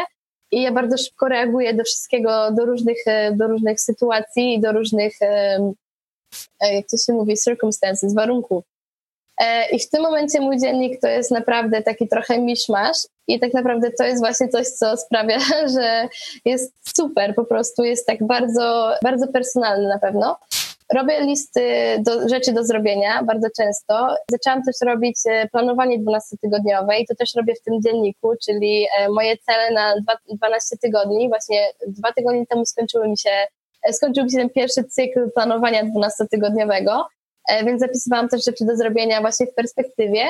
[0.51, 4.71] i ja bardzo szybko reaguję do wszystkiego, do różnych, e, do różnych sytuacji i do
[4.71, 5.59] różnych, e,
[6.61, 8.63] jak to się mówi, circumstances, warunków.
[9.41, 13.53] E, I w tym momencie mój dziennik to jest naprawdę taki trochę miszmasz i tak
[13.53, 15.39] naprawdę to jest właśnie coś, co sprawia,
[15.75, 16.09] że
[16.45, 20.37] jest super, po prostu jest tak bardzo, bardzo personalny na pewno.
[20.95, 21.61] Robię listy
[21.99, 24.15] do, rzeczy do zrobienia bardzo często.
[24.31, 29.09] Zaczęłam też robić e, planowanie 12-tygodniowe i to też robię w tym dzienniku, czyli e,
[29.09, 29.93] moje cele na
[30.35, 31.29] 12 tygodni.
[31.29, 33.31] Właśnie dwa tygodnie temu skończyły mi się,
[33.83, 37.03] e, skończył mi się ten pierwszy cykl planowania 12-tygodniowego,
[37.65, 40.21] więc zapisywałam też rzeczy do zrobienia właśnie w perspektywie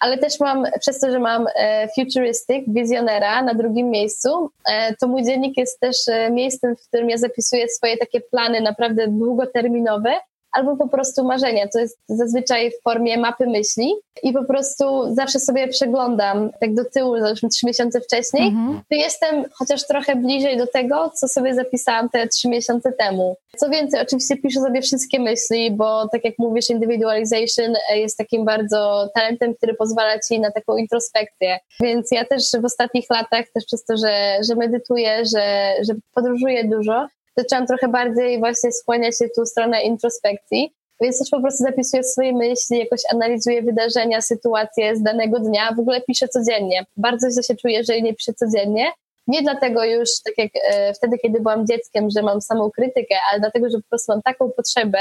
[0.00, 5.08] ale też mam, przez to, że mam e, futuristic, wizjonera na drugim miejscu, e, to
[5.08, 10.14] mój dziennik jest też e, miejscem, w którym ja zapisuję swoje takie plany naprawdę długoterminowe,
[10.54, 11.68] albo po prostu marzenia.
[11.68, 16.84] To jest zazwyczaj w formie mapy myśli i po prostu zawsze sobie przeglądam tak do
[16.84, 18.80] tyłu, załóżmy trzy miesiące wcześniej, mhm.
[18.90, 23.36] to jestem chociaż trochę bliżej do tego, co sobie zapisałam te trzy miesiące temu.
[23.56, 29.08] Co więcej, oczywiście piszę sobie wszystkie myśli, bo tak jak mówisz, individualization jest takim bardzo
[29.14, 31.58] talentem, który pozwala ci na taką introspekcję.
[31.80, 36.64] Więc ja też w ostatnich latach, też przez to, że, że medytuję, że, że podróżuję
[36.64, 42.04] dużo, zaczęłam trochę bardziej właśnie skłaniać się tu stronę introspekcji, więc też po prostu zapisuję
[42.04, 46.86] swoje myśli, jakoś analizuję wydarzenia, sytuacje z danego dnia, w ogóle piszę codziennie.
[46.96, 48.92] Bardzo źle się czuję, jeżeli nie piszę codziennie.
[49.26, 53.40] Nie dlatego już, tak jak e, wtedy, kiedy byłam dzieckiem, że mam samą krytykę, ale
[53.40, 54.98] dlatego, że po prostu mam taką potrzebę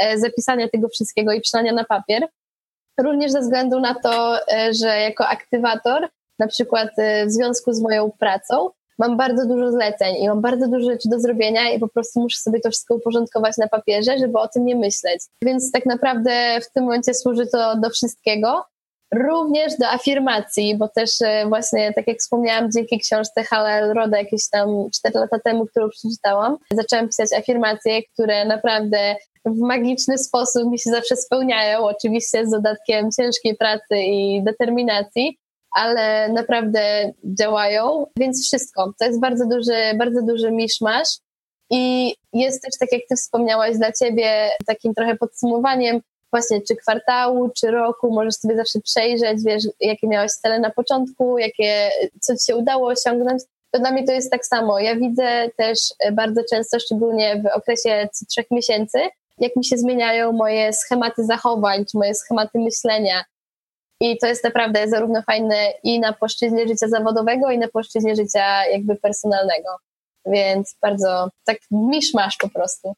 [0.00, 2.28] e, zapisania tego wszystkiego i przynania na papier.
[3.00, 6.88] Również ze względu na to, e, że jako aktywator, na przykład
[7.26, 11.20] w związku z moją pracą, mam bardzo dużo zleceń i mam bardzo dużo rzeczy do
[11.20, 14.76] zrobienia i po prostu muszę sobie to wszystko uporządkować na papierze, żeby o tym nie
[14.76, 15.20] myśleć.
[15.42, 18.64] Więc tak naprawdę w tym momencie służy to do wszystkiego.
[19.14, 24.48] Również do afirmacji, bo też e, właśnie, tak jak wspomniałam, dzięki książce Hal Roda jakieś
[24.48, 30.78] tam 4 lata temu, którą przeczytałam, zaczęłam pisać afirmacje, które naprawdę w magiczny sposób mi
[30.78, 35.38] się zawsze spełniają, oczywiście z dodatkiem ciężkiej pracy i determinacji,
[35.76, 38.92] ale naprawdę działają, więc wszystko.
[38.98, 41.08] To jest bardzo duży, bardzo duży miszmasz
[41.70, 46.00] i jest też, tak jak ty wspomniałaś, dla ciebie takim trochę podsumowaniem
[46.32, 51.38] właśnie czy kwartału, czy roku, możesz sobie zawsze przejrzeć, wiesz, jakie miałaś cele na początku,
[51.38, 53.42] jakie, co ci się udało osiągnąć.
[53.70, 54.78] To dla mnie to jest tak samo.
[54.78, 55.78] Ja widzę też
[56.12, 58.98] bardzo często, szczególnie w okresie trzech miesięcy,
[59.38, 63.24] jak mi się zmieniają moje schematy zachowań, czy moje schematy myślenia.
[64.00, 68.66] I to jest naprawdę zarówno fajne i na płaszczyźnie życia zawodowego, i na płaszczyźnie życia
[68.72, 69.68] jakby personalnego.
[70.26, 72.94] Więc bardzo tak misz-masz po prostu.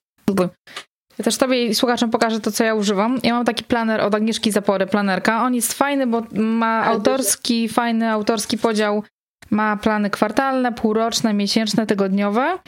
[1.18, 3.18] Ja też tobie i słuchaczom pokażę to, co ja używam.
[3.22, 5.42] Ja mam taki planer od Agnieszki Zapory, planerka.
[5.42, 9.02] On jest fajny, bo ma autorski, fajny autorski podział.
[9.50, 12.58] Ma plany kwartalne, półroczne, miesięczne, tygodniowe.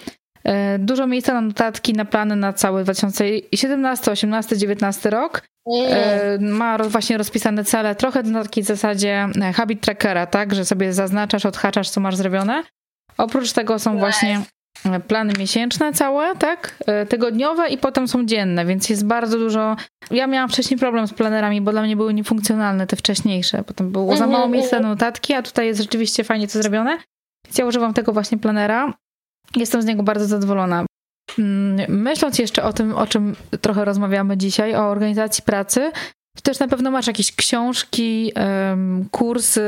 [0.44, 5.42] E, dużo miejsca na notatki, na plany na cały 2017, 18, 19 rok.
[5.66, 6.50] Mm.
[6.50, 11.46] Ma właśnie rozpisane cele, trochę na takiej zasadzie e, habit trackera, tak, że sobie zaznaczasz,
[11.46, 12.62] odhaczasz, co masz zrobione.
[13.18, 14.40] Oprócz tego są właśnie
[15.08, 19.76] plany miesięczne całe, tak, tygodniowe i potem są dzienne, więc jest bardzo dużo.
[20.10, 23.64] Ja miałam wcześniej problem z planerami, bo dla mnie były niefunkcjonalne te wcześniejsze.
[23.64, 24.92] Potem było za mało mhm, miejsca na mhm.
[24.92, 26.98] notatki, a tutaj jest rzeczywiście fajnie to zrobione.
[27.44, 28.94] Więc ja używam tego właśnie planera.
[29.56, 30.86] Jestem z niego bardzo zadowolona.
[31.38, 35.92] Mm, myśląc jeszcze o tym, o czym trochę rozmawiamy dzisiaj, o organizacji pracy,
[36.36, 38.32] to też na pewno masz jakieś książki,
[39.10, 39.62] kursy,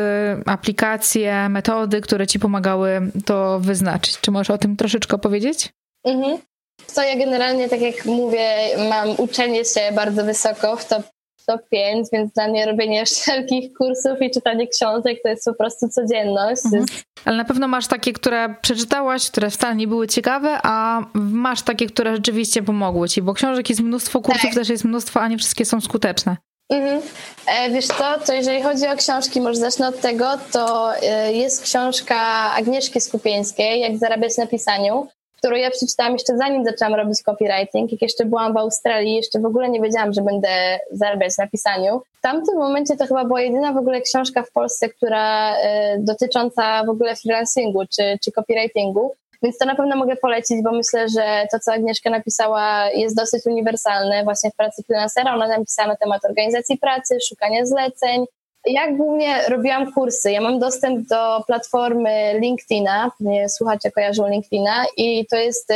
[0.46, 4.20] aplikacje, metody, które ci pomagały to wyznaczyć.
[4.20, 5.68] Czy możesz o tym troszeczkę powiedzieć?
[6.04, 6.38] Mhm.
[6.94, 8.48] To ja generalnie, tak jak mówię,
[8.88, 11.02] mam uczenie się bardzo wysoko w top
[11.44, 15.88] top 5, więc dla mnie robienie wszelkich kursów i czytanie książek to jest po prostu
[15.88, 16.62] codzienność.
[16.64, 16.84] Mhm.
[17.24, 21.86] Ale na pewno masz takie, które przeczytałaś, które wcale nie były ciekawe, a masz takie,
[21.86, 24.54] które rzeczywiście pomogły ci, bo książek jest mnóstwo, kursów tak.
[24.54, 26.36] też jest mnóstwo, a nie wszystkie są skuteczne.
[26.72, 27.02] Mhm.
[27.46, 31.62] E, wiesz co, to jeżeli chodzi o książki, może zacznę od tego, to e, jest
[31.62, 32.16] książka
[32.54, 35.08] Agnieszki Skupieńskiej, Jak zarabiać na pisaniu
[35.44, 37.92] którą ja przeczytałam jeszcze zanim zaczęłam robić copywriting.
[37.92, 42.02] Jak jeszcze byłam w Australii, jeszcze w ogóle nie wiedziałam, że będę zarabiać na pisaniu.
[42.18, 45.60] W tamtym momencie to chyba była jedyna w ogóle książka w Polsce, która y,
[45.98, 49.14] dotycząca w ogóle freelancingu czy, czy copywritingu.
[49.42, 53.46] Więc to na pewno mogę polecić, bo myślę, że to, co Agnieszka napisała, jest dosyć
[53.46, 55.34] uniwersalne właśnie w pracy freelancera.
[55.34, 58.24] Ona napisała na temat organizacji pracy, szukania zleceń,
[58.66, 60.30] ja głównie robiłam kursy.
[60.30, 63.10] Ja mam dostęp do platformy LinkedIna.
[63.48, 65.74] Słuchacze kojarzą LinkedIna i to jest y,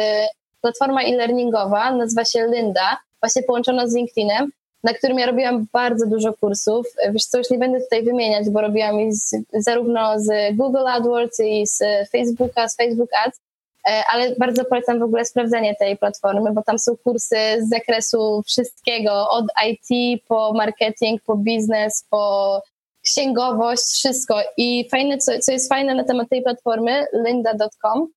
[0.61, 4.51] platforma e-learningowa, nazywa się Lynda, właśnie połączona z LinkedInem,
[4.85, 6.87] na którym ja robiłam bardzo dużo kursów.
[7.13, 11.41] Wiesz co, już nie będę tutaj wymieniać, bo robiłam ich z, zarówno z Google AdWords
[11.41, 11.79] i z
[12.11, 13.41] Facebooka, z Facebook Ads,
[13.89, 18.43] e, ale bardzo polecam w ogóle sprawdzenie tej platformy, bo tam są kursy z zakresu
[18.47, 22.63] wszystkiego, od IT po marketing, po biznes, po
[23.05, 24.41] księgowość, wszystko.
[24.57, 28.09] I fajne, co, co jest fajne na temat tej platformy, lynda.com,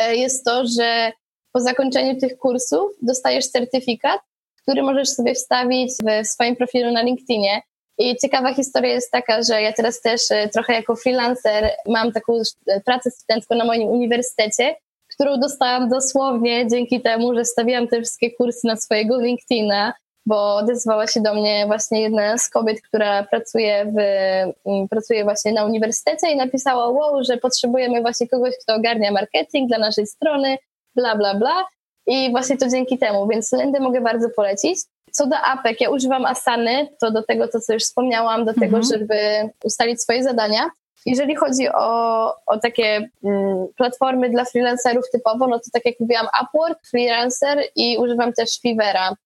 [0.00, 1.12] e, jest to, że
[1.52, 4.20] po zakończeniu tych kursów dostajesz certyfikat,
[4.62, 7.62] który możesz sobie wstawić w swoim profilu na LinkedInie.
[7.98, 12.42] I ciekawa historia jest taka, że ja teraz też e, trochę jako freelancer mam taką
[12.66, 14.74] e, pracę studencką na moim uniwersytecie,
[15.14, 19.92] którą dostałam dosłownie dzięki temu, że stawiłam te wszystkie kursy na swojego LinkedIna
[20.26, 23.98] bo odezwała się do mnie właśnie jedna z kobiet, która pracuje, w,
[24.66, 29.68] mm, pracuje właśnie na uniwersytecie i napisała, wow, że potrzebujemy właśnie kogoś, kto ogarnia marketing
[29.68, 30.58] dla naszej strony,
[30.96, 31.64] bla, bla, bla.
[32.06, 34.78] I właśnie to dzięki temu, więc Lendę mogę bardzo polecić.
[35.12, 38.76] Co do apek, ja używam Asany, to do tego, to co już wspomniałam, do tego,
[38.76, 38.84] mhm.
[38.84, 39.16] żeby
[39.64, 40.70] ustalić swoje zadania.
[41.06, 46.26] Jeżeli chodzi o, o takie mm, platformy dla freelancerów typowo, no to tak jak mówiłam,
[46.42, 49.16] Upwork, Freelancer i używam też Fivera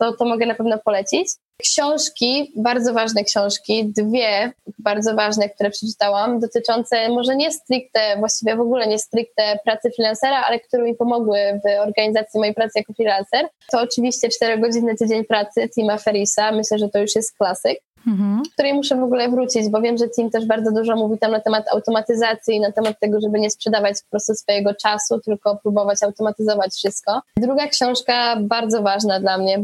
[0.00, 1.28] to, to mogę na pewno polecić.
[1.62, 8.60] Książki, bardzo ważne książki, dwie bardzo ważne, które przeczytałam, dotyczące może nie stricte, właściwie w
[8.60, 13.48] ogóle nie stricte pracy freelancera, ale które mi pomogły w organizacji mojej pracy jako freelancer.
[13.70, 18.42] To oczywiście 4-godzinny tydzień pracy Tima Ferisa, myślę, że to już jest klasyk mhm.
[18.52, 21.40] której muszę w ogóle wrócić, bo wiem, że Tim też bardzo dużo mówi tam na
[21.40, 26.02] temat automatyzacji i na temat tego, żeby nie sprzedawać po prostu swojego czasu, tylko próbować
[26.02, 27.20] automatyzować wszystko.
[27.36, 29.62] Druga książka bardzo ważna dla mnie,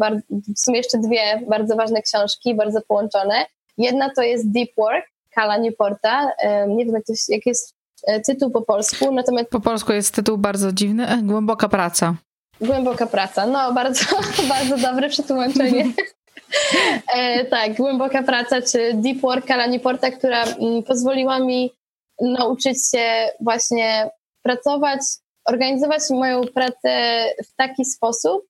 [0.57, 3.47] w sumie jeszcze dwie bardzo ważne książki, bardzo połączone.
[3.79, 6.31] Jedna to jest Deep Work, Kala Newporta.
[6.69, 7.75] Nie wiem, jak, to, jak jest
[8.07, 9.51] e, tytuł po polsku, natomiast...
[9.51, 12.15] Po polsku jest tytuł bardzo dziwny, e, Głęboka praca.
[12.61, 14.05] Głęboka praca, no bardzo,
[14.49, 15.85] bardzo dobre przetłumaczenie.
[17.15, 21.73] e, tak, głęboka praca, czy deep work Alani Porta, która m, mm, pozwoliła mi
[22.21, 24.11] nauczyć się właśnie
[24.43, 25.01] pracować,
[25.45, 28.43] organizować moją pracę w taki sposób,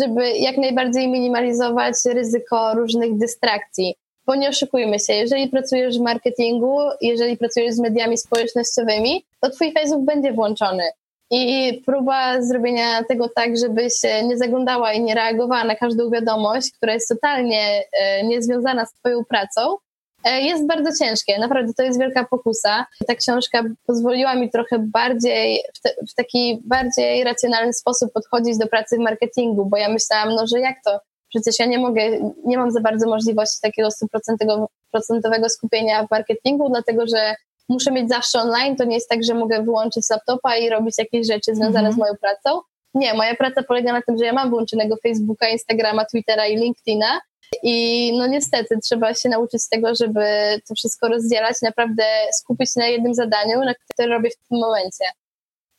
[0.00, 3.94] żeby jak najbardziej minimalizować ryzyko różnych dystrakcji.
[4.26, 9.72] bo nie oszukujmy się, jeżeli pracujesz w marketingu, jeżeli pracujesz z mediami społecznościowymi, to twój
[9.72, 10.82] Facebook będzie włączony.
[11.30, 16.92] I próba zrobienia tego tak, żebyś nie zaglądała i nie reagowała na każdą wiadomość, która
[16.92, 19.76] jest totalnie e, niezwiązana z Twoją pracą,
[20.24, 21.38] e, jest bardzo ciężkie.
[21.38, 22.86] Naprawdę to jest wielka pokusa.
[23.06, 28.66] Ta książka pozwoliła mi trochę bardziej, w, te, w taki bardziej racjonalny sposób podchodzić do
[28.66, 31.00] pracy w marketingu, bo ja myślałam, no że jak to?
[31.28, 32.02] Przecież ja nie mogę,
[32.44, 37.34] nie mam za bardzo możliwości takiego stuprocentowego skupienia w marketingu, dlatego że
[37.68, 38.76] muszę mieć zawsze online.
[38.76, 41.94] To nie jest tak, że mogę wyłączyć laptopa i robić jakieś rzeczy związane mm -hmm.
[41.94, 42.60] z moją pracą.
[42.94, 47.20] Nie, moja praca polega na tym, że ja mam włączonego Facebooka, Instagrama, Twittera i LinkedIna.
[47.62, 50.24] I no niestety trzeba się nauczyć tego, żeby
[50.68, 55.04] to wszystko rozdzielać, naprawdę skupić się na jednym zadaniu, na które robię w tym momencie.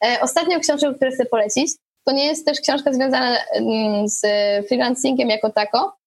[0.06, 1.72] E, ostatnią książką, którą chcę polecić,
[2.06, 4.22] to nie jest też książka związana mm, z
[4.68, 5.99] freelancingiem jako tako,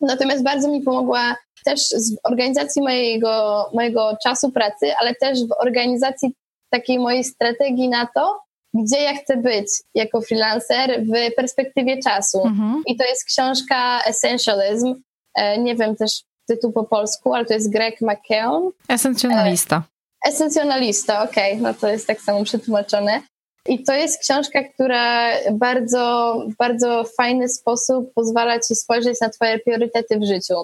[0.00, 6.34] natomiast bardzo mi pomogła też w organizacji mojego, mojego czasu pracy, ale też w organizacji
[6.70, 8.40] takiej mojej strategii na to,
[8.74, 12.46] gdzie ja chcę być jako freelancer w perspektywie czasu.
[12.46, 12.82] Mhm.
[12.86, 14.94] I to jest książka Essentialism.
[15.34, 18.70] E, nie wiem też tytuł po polsku, ale to jest Greg McKeown.
[18.88, 19.82] Esencjonalista.
[20.28, 21.62] Esencjonalista, okej, okay.
[21.62, 23.22] no to jest tak samo przetłumaczone.
[23.68, 29.58] I to jest książka, która bardzo, w bardzo fajny sposób pozwala ci spojrzeć na twoje
[29.58, 30.54] priorytety w życiu.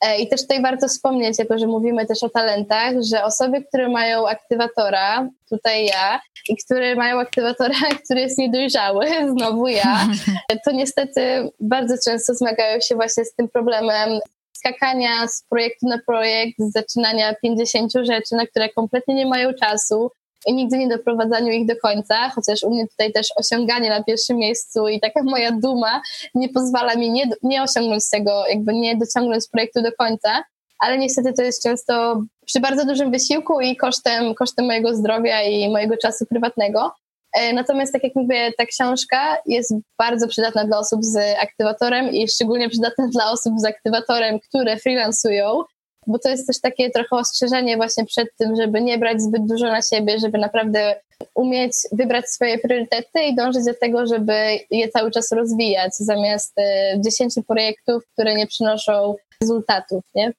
[0.00, 3.88] E, I też tutaj warto wspomnieć, jako że mówimy też o talentach, że osoby, które
[3.88, 7.74] mają aktywatora, tutaj ja, i które mają aktywatora,
[8.04, 10.08] który jest niedojrzały, znowu ja,
[10.64, 14.20] to niestety bardzo często zmagają się właśnie z tym problemem
[14.56, 20.10] skakania z projektu na projekt, z zaczynania 50 rzeczy, na które kompletnie nie mają czasu,
[20.46, 24.36] i nigdy nie doprowadzaniu ich do końca, chociaż u mnie tutaj też osiąganie na pierwszym
[24.36, 26.02] miejscu i taka moja duma
[26.34, 30.44] nie pozwala mi nie, nie osiągnąć tego, jakby nie dociągnąć projektu do końca,
[30.78, 35.68] ale niestety to jest często przy bardzo dużym wysiłku i kosztem, kosztem mojego zdrowia i
[35.68, 36.92] mojego czasu prywatnego.
[37.32, 42.28] E, natomiast, tak jak mówię, ta książka jest bardzo przydatna dla osób z aktywatorem i
[42.28, 45.62] szczególnie przydatna dla osób z aktywatorem, które freelancują,
[46.08, 49.66] bo to jest też takie trochę ostrzeżenie właśnie przed tym, żeby nie brać zbyt dużo
[49.66, 51.00] na siebie, żeby naprawdę
[51.34, 54.34] umieć wybrać swoje priorytety i dążyć do tego, żeby
[54.70, 56.54] je cały czas rozwijać, zamiast
[56.96, 60.32] 10 e, projektów, które nie przynoszą rezultatów, nie?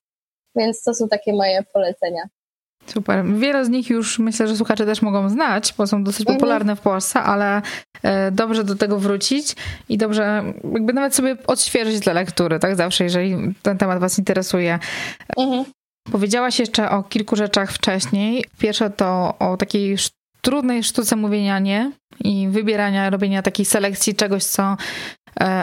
[0.55, 2.22] Więc to są takie moje polecenia.
[2.93, 3.25] Super.
[3.25, 6.37] Wiele z nich już myślę, że słuchacze też mogą znać, bo są dosyć mhm.
[6.37, 7.61] popularne w Polsce, ale
[8.03, 9.55] e, dobrze do tego wrócić
[9.89, 14.79] i dobrze jakby nawet sobie odświeżyć dla lektury, tak zawsze, jeżeli ten temat was interesuje.
[15.37, 15.65] Mhm.
[16.11, 18.45] Powiedziałaś jeszcze o kilku rzeczach wcześniej.
[18.59, 19.97] Pierwsze to o takiej
[20.41, 24.77] trudnej sztuce mówienia nie i wybierania, robienia takiej selekcji czegoś, co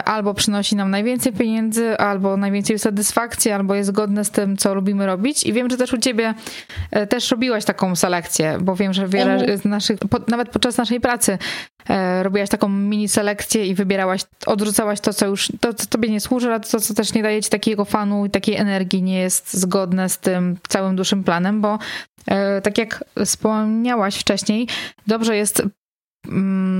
[0.05, 5.05] albo przynosi nam najwięcej pieniędzy, albo najwięcej satysfakcji, albo jest zgodne z tym, co lubimy
[5.05, 5.43] robić.
[5.43, 6.33] I wiem, że też u ciebie
[6.91, 9.57] e, też robiłaś taką selekcję, bo wiem, że wiele mhm.
[9.57, 11.37] z naszych, nawet podczas naszej pracy
[11.89, 16.19] e, robiłaś taką mini selekcję i wybierałaś, odrzucałaś to, co już, to, co tobie nie
[16.19, 19.53] służy, a to, co też nie daje ci takiego fanu i takiej energii, nie jest
[19.53, 21.79] zgodne z tym całym dłuższym planem, bo
[22.63, 24.67] tak jak wspomniałaś wcześniej,
[25.07, 25.63] dobrze jest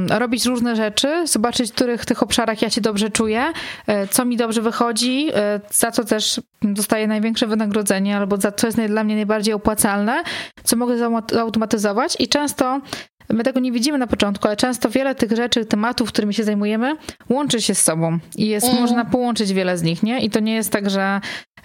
[0.09, 3.43] robić różne rzeczy, zobaczyć, w których tych obszarach ja się dobrze czuję,
[3.87, 8.67] e, co mi dobrze wychodzi, e, za co też dostaję największe wynagrodzenie, albo za co
[8.67, 10.23] jest dla mnie najbardziej opłacalne,
[10.63, 10.97] co mogę
[11.31, 12.15] zautomatyzować.
[12.19, 12.81] I często
[13.30, 16.95] My tego nie widzimy na początku, ale często wiele tych rzeczy, tematów, którymi się zajmujemy,
[17.30, 18.82] łączy się z sobą i jest, mm.
[18.82, 20.19] można połączyć wiele z nich, nie?
[20.19, 21.21] I to nie jest tak, że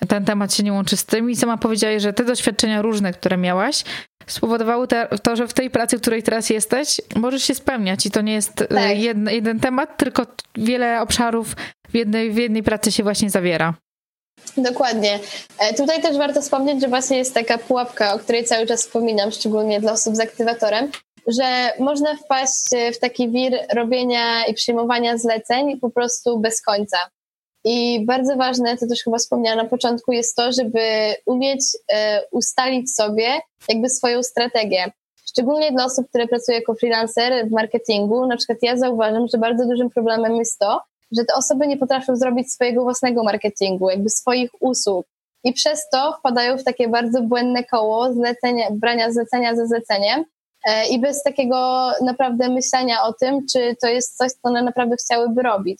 [0.08, 1.30] ten temat się nie łączy z tym.
[1.30, 3.84] I sama powiedziałeś, że te doświadczenia różne, które miałaś,
[4.26, 8.10] spowodowały te, to, że w tej pracy, w której teraz jesteś, możesz się spełniać i
[8.10, 8.98] to nie jest e, tak.
[8.98, 11.56] jeden, jeden temat, tylko wiele obszarów
[11.88, 13.74] w jednej, w jednej pracy się właśnie zawiera.
[14.56, 15.18] Dokładnie.
[15.58, 19.30] E, tutaj też warto wspomnieć, że właśnie jest taka pułapka, o której cały czas wspominam,
[19.30, 20.90] szczególnie dla osób z aktywatorem,
[21.26, 22.64] że można wpaść
[22.94, 26.98] w taki wir robienia i przyjmowania zleceń po prostu bez końca.
[27.64, 31.60] I bardzo ważne, to też chyba wspomniałam na początku, jest to, żeby umieć
[31.92, 34.92] e, ustalić sobie jakby swoją strategię.
[35.24, 39.66] Szczególnie dla osób, które pracują jako freelancer w marketingu, na przykład ja zauważam, że bardzo
[39.66, 40.80] dużym problemem jest to,
[41.16, 45.06] że te osoby nie potrafią zrobić swojego własnego marketingu, jakby swoich usług.
[45.44, 50.24] I przez to wpadają w takie bardzo błędne koło zlecenia, brania zlecenia za zleceniem e,
[50.90, 55.42] i bez takiego naprawdę myślenia o tym, czy to jest coś, co one naprawdę chciałyby
[55.42, 55.78] robić.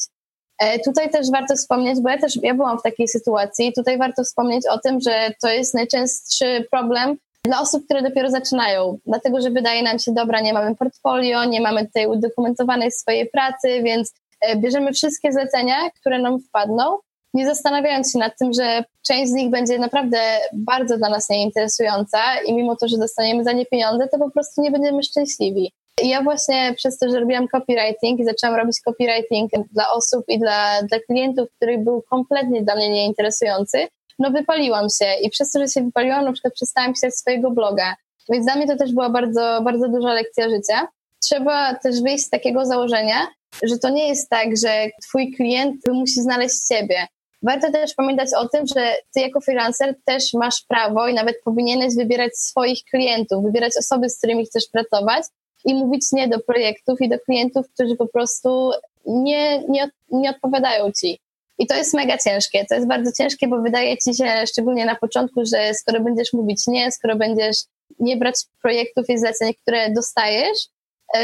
[0.58, 4.24] E, tutaj też warto wspomnieć, bo ja też ja byłam w takiej sytuacji, tutaj warto
[4.24, 9.50] wspomnieć o tym, że to jest najczęstszy problem dla osób, które dopiero zaczynają, dlatego że
[9.50, 14.56] wydaje nam się, dobra, nie mamy portfolio, nie mamy tutaj udokumentowanej swojej pracy, więc e,
[14.56, 16.98] bierzemy wszystkie zlecenia, które nam wpadną
[17.34, 20.18] nie zastanawiając się nad tym, że część z nich będzie naprawdę
[20.52, 24.62] bardzo dla nas nieinteresująca i mimo to, że dostaniemy za nie pieniądze, to po prostu
[24.62, 25.72] nie będziemy szczęśliwi.
[26.02, 30.38] I ja właśnie przez to, że robiłam copywriting i zaczęłam robić copywriting dla osób i
[30.38, 33.86] dla, dla klientów, który był kompletnie dla mnie nieinteresujący,
[34.18, 37.96] no wypaliłam się i przez to, że się wypaliłam, na przykład przestałam pisać swojego bloga.
[38.32, 40.88] Więc dla mnie to też była bardzo, bardzo duża lekcja życia.
[41.22, 43.26] Trzeba też wyjść z takiego założenia,
[43.62, 47.06] że to nie jest tak, że twój klient musi znaleźć ciebie.
[47.42, 51.96] Warto też pamiętać o tym, że ty jako freelancer też masz prawo i nawet powinieneś
[51.96, 55.24] wybierać swoich klientów, wybierać osoby, z którymi chcesz pracować
[55.64, 58.70] i mówić nie do projektów i do klientów, którzy po prostu
[59.06, 61.18] nie, nie, nie odpowiadają ci.
[61.58, 62.66] I to jest mega ciężkie.
[62.68, 66.66] To jest bardzo ciężkie, bo wydaje ci się, szczególnie na początku, że skoro będziesz mówić
[66.66, 67.56] nie, skoro będziesz
[67.98, 70.58] nie brać projektów i zleceń, które dostajesz,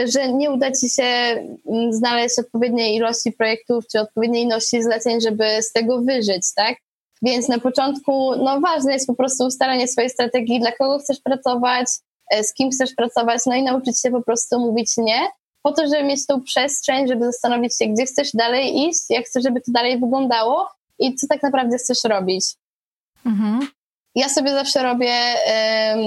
[0.04, 5.62] że nie uda ci się mm, znaleźć odpowiedniej ilości projektów czy odpowiedniej ilości zleceń, żeby
[5.62, 6.76] z tego wyżyć, tak?
[7.22, 11.86] Więc na początku, no ważne jest po prostu ustalenie swojej strategii, dla kogo chcesz pracować,
[12.30, 15.28] e, z kim chcesz pracować, no i nauczyć się po prostu mówić nie,
[15.62, 19.42] po to, żeby mieć tą przestrzeń, żeby zastanowić się, gdzie chcesz dalej iść, jak chcesz,
[19.42, 20.68] żeby to dalej wyglądało
[20.98, 22.44] i co tak naprawdę chcesz robić.
[23.26, 23.68] Mhm.
[24.18, 25.14] Ja sobie zawsze robię,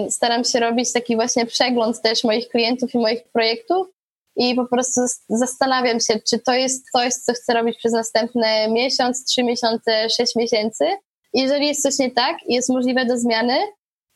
[0.10, 3.88] staram się robić taki właśnie przegląd też moich klientów i moich projektów
[4.36, 9.26] i po prostu zastanawiam się, czy to jest coś, co chcę robić przez następny miesiąc,
[9.26, 10.86] trzy miesiące, sześć miesięcy.
[11.34, 13.56] Jeżeli jest coś nie tak i jest możliwe do zmiany,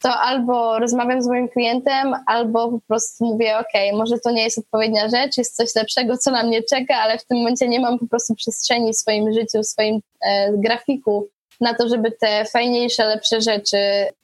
[0.02, 4.58] to albo rozmawiam z moim klientem, albo po prostu mówię, ok, może to nie jest
[4.58, 8.00] odpowiednia rzecz, jest coś lepszego, co na mnie czeka, ale w tym momencie nie mam
[8.00, 11.28] po prostu przestrzeni w swoim życiu, w swoim e, grafiku
[11.62, 13.78] na to, żeby te fajniejsze, lepsze rzeczy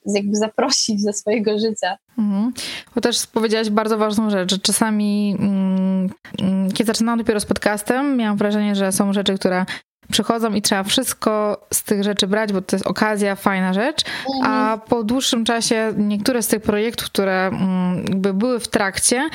[0.05, 1.97] jakby zaprosić do swojego życia.
[2.17, 2.53] Mhm.
[2.95, 6.09] Bo też powiedziałaś bardzo ważną rzecz, że czasami, mm,
[6.41, 9.65] mm, kiedy zaczynałam dopiero z podcastem, miałam wrażenie, że są rzeczy, które
[10.11, 14.03] przychodzą i trzeba wszystko z tych rzeczy brać, bo to jest okazja, fajna rzecz,
[14.43, 14.79] a mhm.
[14.79, 19.29] po dłuższym czasie niektóre z tych projektów, które mm, jakby były w trakcie,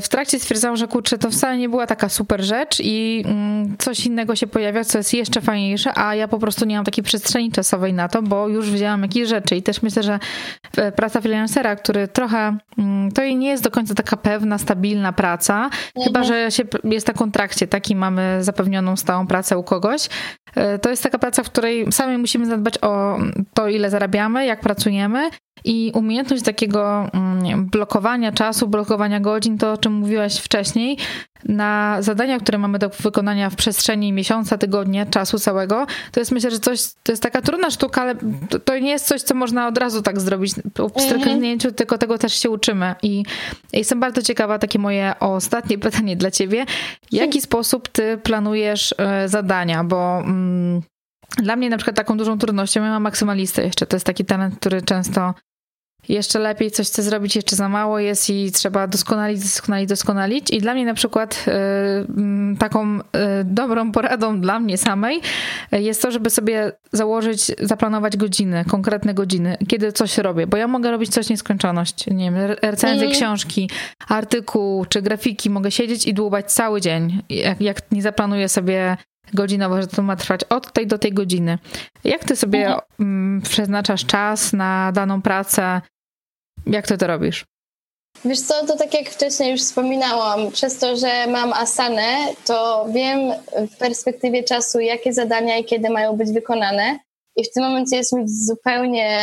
[0.00, 4.06] w trakcie stwierdzałam, że kurczę, to wcale nie była taka super rzecz i mm, coś
[4.06, 7.52] innego się pojawia, co jest jeszcze fajniejsze, a ja po prostu nie mam takiej przestrzeni
[7.52, 10.18] czasowej na to, bo już wzięłam jakieś rzeczy i też myślę, że
[10.76, 15.64] e, praca freelancera, który trochę, mm, to nie jest do końca taka pewna, stabilna praca,
[15.64, 16.06] mhm.
[16.06, 20.08] chyba, że się jest na kontrakcie, taki mamy zapewnioną stałą pracę u kogoś,
[20.54, 23.18] e, to jest taka praca, w której sami musimy zadbać o
[23.54, 25.30] to, ile zarabiamy, jak pracujemy
[25.64, 30.98] i umiejętność takiego mm, blokowania czasu, blokowania godzin, to o czym mówiłaś wcześniej,
[31.44, 36.50] na zadania, które mamy do wykonania w przestrzeni miesiąca, tygodnia, czasu całego, to jest myślę,
[36.50, 38.14] że coś, to jest taka trudna sztuka, ale
[38.48, 41.74] to, to nie jest coś, co można od razu tak zrobić po pstryknięciu, -hmm.
[41.74, 42.94] tylko tego też się uczymy.
[43.02, 43.22] I
[43.72, 46.66] jestem bardzo ciekawa, takie moje ostatnie pytanie dla ciebie.
[47.10, 49.84] W jaki sposób ty planujesz e, zadania?
[49.84, 50.82] Bo mm,
[51.36, 54.56] dla mnie na przykład taką dużą trudnością, ja mam maksymalistę jeszcze, to jest taki talent,
[54.56, 55.34] który często
[56.08, 60.50] jeszcze lepiej coś chce zrobić, jeszcze za mało jest i trzeba doskonalić, doskonalić, doskonalić.
[60.50, 63.00] I dla mnie na przykład y, taką y,
[63.44, 65.20] dobrą poradą dla mnie samej
[65.72, 70.90] jest to, żeby sobie założyć, zaplanować godziny, konkretne godziny, kiedy coś robię, bo ja mogę
[70.90, 73.12] robić coś nieskończoność, nie wiem, recenzję mm.
[73.12, 73.70] książki,
[74.08, 78.96] artykuł czy grafiki, mogę siedzieć i dłubać cały dzień, jak, jak nie zaplanuję sobie
[79.34, 81.58] godzinowo, że to ma trwać od tej do tej godziny.
[82.04, 83.42] Jak ty sobie mhm.
[83.42, 85.80] Przeznaczasz czas na daną pracę?
[86.66, 87.44] Jak ty to robisz?
[88.24, 93.32] Wiesz co, to tak jak wcześniej już wspominałam, przez to, że mam asanę, to wiem
[93.70, 96.98] w perspektywie czasu, jakie zadania i kiedy mają być wykonane.
[97.36, 99.18] I w tym momencie jest mi zupełnie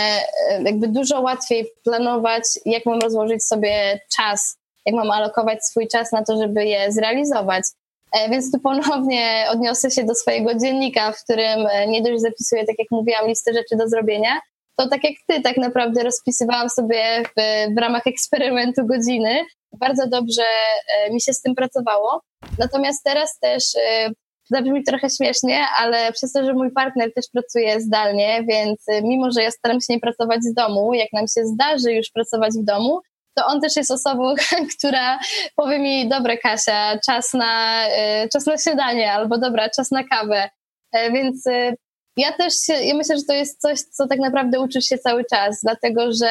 [0.49, 6.11] e, jakby dużo łatwiej planować, jak mam rozłożyć sobie czas, jak mam alokować swój czas
[6.11, 7.63] na to, żeby je zrealizować.
[8.11, 12.65] E, więc tu ponownie odniosę się do swojego dziennika, w którym e, nie dość zapisuję,
[12.65, 14.39] tak jak mówiłam, listę rzeczy do zrobienia,
[14.79, 17.41] to tak jak ty tak naprawdę rozpisywałam sobie w,
[17.75, 19.45] w ramach eksperymentu godziny.
[19.79, 22.21] Bardzo dobrze e, mi się z tym pracowało.
[22.59, 23.63] Natomiast teraz też
[24.51, 29.43] zabrzmi trochę śmiesznie, ale przez to, że mój partner też pracuje zdalnie, więc mimo, że
[29.43, 32.99] ja staram się nie pracować z domu, jak nam się zdarzy już pracować w domu,
[33.35, 34.33] to on też jest osobą,
[34.77, 35.19] która
[35.55, 37.83] powie mi, dobra Kasia, czas na,
[38.33, 40.49] czas na śniadanie, albo dobra, czas na kawę.
[40.91, 41.43] E, więc
[42.19, 45.25] ja też się, ja myślę, że to jest coś, co tak naprawdę uczysz się cały
[45.25, 46.29] czas, dlatego że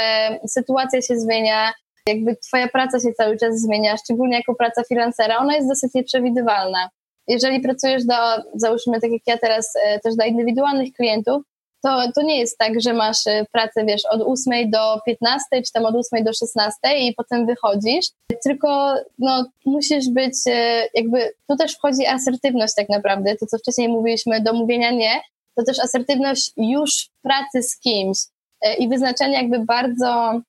[0.49, 1.73] sytuacja się zmienia,
[2.07, 6.89] jakby twoja praca się cały czas zmienia, szczególnie jako praca freelancera, ona jest dosyć nieprzewidywalna.
[7.29, 8.15] Jeżeli pracujesz do,
[8.55, 11.43] załóżmy tak jak ja teraz, e, też dla indywidualnych klientów,
[11.83, 15.73] to, to nie jest tak, że masz y, pracę, wiesz, od 8 do 15, czy
[15.73, 18.07] tam od 8 do 16 i potem wychodzisz,
[18.45, 23.89] tylko no, musisz być y, jakby, tu też wchodzi asertywność tak naprawdę, to co wcześniej
[23.89, 25.21] mówiliśmy, do mówienia nie,
[25.59, 28.19] to też asertywność już w pracy z kimś
[28.61, 30.41] e, i wyznaczenie jakby bardzo,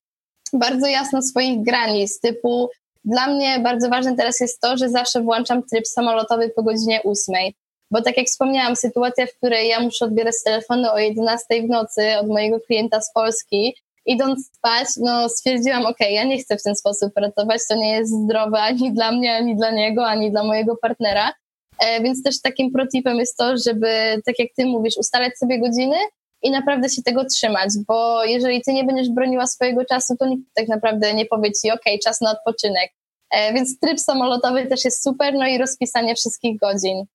[0.54, 2.70] bardzo jasno swoich granic, typu
[3.06, 7.56] dla mnie bardzo ważne teraz jest to, że zawsze włączam tryb samolotowy po godzinie ósmej.
[7.92, 12.18] Bo tak jak wspomniałam, sytuacja, w której ja muszę odbierać telefony o 11 w nocy
[12.20, 16.76] od mojego klienta z Polski, idąc spać, no stwierdziłam, ok, ja nie chcę w ten
[16.76, 20.78] sposób pracować, to nie jest zdrowe ani dla mnie, ani dla niego, ani dla mojego
[20.78, 21.34] partnera.
[21.80, 25.96] E, więc też takim protipem jest to, żeby, tak jak ty mówisz, ustalać sobie godziny
[26.42, 30.44] i naprawdę się tego trzymać, bo jeżeli ty nie będziesz broniła swojego czasu, to nikt
[30.56, 32.92] tak naprawdę nie powie ci, ok, czas na odpoczynek.
[33.32, 37.06] E, więc tryb samolotowy też jest super, no i rozpisanie wszystkich godzin.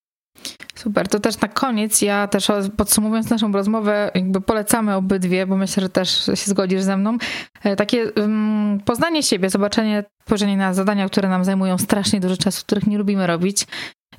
[0.74, 5.80] Super, to też na koniec, ja też podsumowując naszą rozmowę, jakby polecamy obydwie, bo myślę,
[5.80, 7.18] że też się zgodzisz ze mną,
[7.64, 12.62] e, takie um, poznanie siebie, zobaczenie, spojrzenie na zadania, które nam zajmują strasznie dużo czasu,
[12.62, 13.66] których nie lubimy robić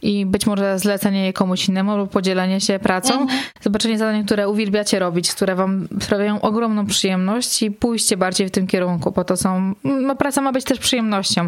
[0.02, 3.40] i być może zlecenie je komuś innemu lub podzielenie się pracą, mhm.
[3.62, 8.68] zobaczenie zadań, które uwielbiacie robić, które wam sprawiają ogromną przyjemność i pójście bardziej w tym
[8.68, 11.48] kierunku, bo to są, no praca ma być też przyjemnością.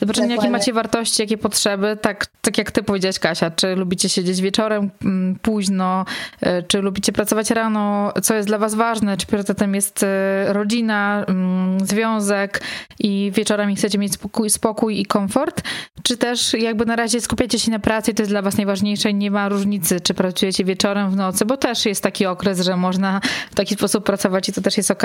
[0.00, 4.40] Zobaczenie, jakie macie wartości, jakie potrzeby, tak, tak jak ty powiedziałaś Kasia, czy lubicie siedzieć
[4.40, 6.04] wieczorem mm, późno,
[6.40, 11.24] e, czy lubicie pracować rano, co jest dla was ważne, czy priorytetem jest e, rodzina,
[11.28, 12.60] mm, związek
[12.98, 15.62] i wieczorami chcecie mieć spokój, spokój i komfort,
[16.02, 19.14] czy też jakby na razie skupiacie się na pracy to jest dla was najważniejsze i
[19.14, 23.20] nie ma różnicy, czy pracujecie wieczorem, w nocy, bo też jest taki okres, że można
[23.50, 25.02] w taki sposób pracować i to też jest ok.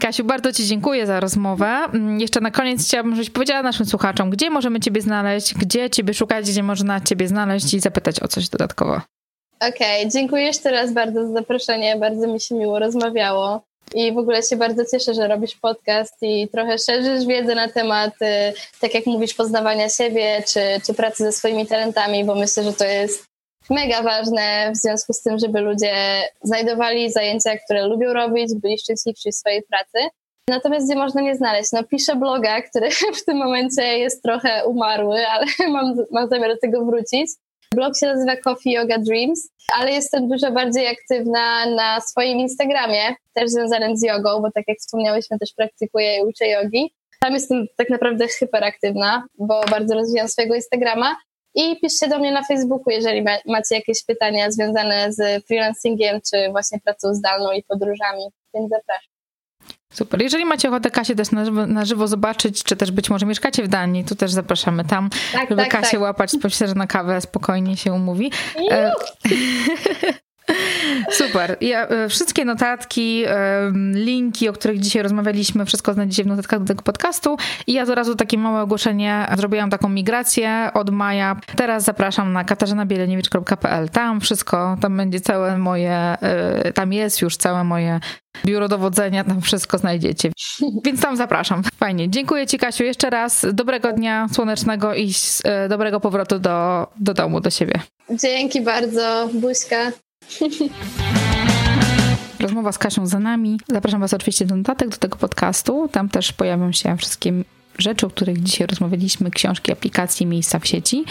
[0.00, 1.66] Kasiu, bardzo Ci dziękuję za rozmowę.
[1.66, 6.14] Mm, jeszcze na koniec chciałabym, żebyś powiedziała naszym słuchaczom, gdzie możemy Ciebie znaleźć, gdzie Ciebie
[6.14, 9.00] szukać, gdzie można Ciebie znaleźć i zapytać o coś dodatkowo.
[9.60, 13.62] Okej, okay, dziękuję jeszcze raz bardzo za zaproszenie, bardzo mi się miło rozmawiało.
[13.94, 18.12] I w ogóle się bardzo cieszę, że robisz podcast i trochę szerzysz wiedzę na temat,
[18.22, 22.72] y, tak jak mówisz, poznawania siebie czy, czy pracy ze swoimi talentami, bo myślę, że
[22.72, 23.24] to jest
[23.70, 25.94] mega ważne w związku z tym, żeby ludzie
[26.42, 30.08] znajdowali zajęcia, które lubią robić, byli szczęśliwsi w swojej pracy.
[30.48, 31.72] Natomiast gdzie można mnie znaleźć?
[31.72, 36.58] No piszę bloga, który w tym momencie jest trochę umarły, ale mam, mam zamiar do
[36.58, 37.30] tego wrócić.
[37.74, 39.48] Blog się nazywa Coffee Yoga Dreams,
[39.78, 44.78] ale jestem dużo bardziej aktywna na swoim Instagramie, też związanym z jogą, bo tak jak
[44.78, 46.94] wspomniałyśmy, też praktykuję i uczę jogi.
[47.20, 51.16] Tam jestem tak naprawdę hyperaktywna, bo bardzo rozwijam swojego Instagrama.
[51.54, 56.78] I piszcie do mnie na Facebooku, jeżeli macie jakieś pytania związane z freelancingiem, czy właśnie
[56.84, 58.22] pracą zdalną i podróżami,
[58.54, 59.09] więc zapraszam.
[59.92, 60.22] Super.
[60.22, 63.62] Jeżeli macie ochotę Kasię też na żywo, na żywo, zobaczyć, czy też być może mieszkacie
[63.62, 66.00] w Danii, to też zapraszamy tam, tak, żeby tak, Kasię tak.
[66.00, 68.30] łapać, myślę, że na kawę spokojnie się umówi.
[71.30, 71.56] Super.
[71.60, 73.24] Ja, e, wszystkie notatki,
[73.94, 77.36] linki, o których dzisiaj rozmawialiśmy, wszystko znajdziecie w notatkach do tego podcastu.
[77.66, 79.26] I ja od razu takie małe ogłoszenie.
[79.36, 81.36] Zrobiłam taką migrację od maja.
[81.56, 83.88] Teraz zapraszam na katarzynabielenewicz.pl.
[83.88, 88.00] Tam wszystko, tam będzie całe moje, e, tam jest już całe moje
[88.44, 90.32] biuro dowodzenia, tam wszystko znajdziecie.
[90.84, 91.62] Więc tam zapraszam.
[91.76, 92.10] Fajnie.
[92.10, 93.46] Dziękuję Ci, Kasiu, jeszcze raz.
[93.52, 95.12] Dobrego dnia słonecznego i
[95.44, 97.74] e, dobrego powrotu do, do domu, do siebie.
[98.10, 99.28] Dzięki bardzo.
[99.34, 99.76] Buźka.
[102.40, 103.60] Rozmowa z Kasią za nami.
[103.68, 105.88] Zapraszam Was oczywiście do notatek do tego podcastu.
[105.92, 107.32] Tam też pojawią się wszystkie
[107.78, 111.04] rzeczy, o których dzisiaj rozmawialiśmy, książki, aplikacje, miejsca w sieci.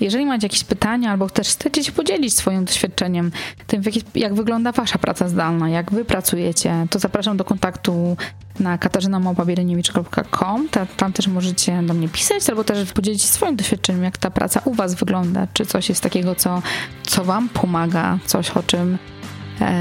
[0.00, 3.30] Jeżeli macie jakieś pytania albo też chcecie się podzielić swoim doświadczeniem,
[3.66, 3.82] tym
[4.14, 8.16] jak wygląda wasza praca zdalna, jak wy pracujecie, to zapraszam do kontaktu
[8.60, 10.68] na katarzynamałpabiereniewicz.com.
[10.96, 14.60] Tam też możecie do mnie pisać albo też podzielić się swoim doświadczeniem, jak ta praca
[14.64, 16.62] u was wygląda, czy coś jest takiego, co,
[17.02, 18.98] co wam pomaga, coś o czym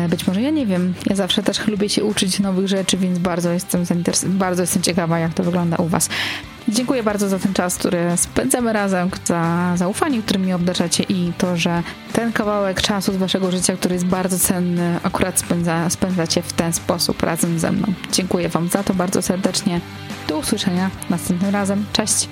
[0.09, 0.93] być może ja nie wiem.
[1.05, 3.83] Ja zawsze też lubię się uczyć nowych rzeczy, więc bardzo jestem,
[4.25, 6.09] bardzo jestem ciekawa, jak to wygląda u Was.
[6.67, 11.57] Dziękuję bardzo za ten czas, który spędzamy razem, za zaufanie, którym mi obdarzacie i to,
[11.57, 16.53] że ten kawałek czasu z waszego życia, który jest bardzo cenny, akurat spędza, spędzacie w
[16.53, 17.93] ten sposób razem ze mną.
[18.11, 19.81] Dziękuję wam za to bardzo serdecznie.
[20.27, 21.85] Do usłyszenia następnym razem.
[21.93, 22.29] Cześć!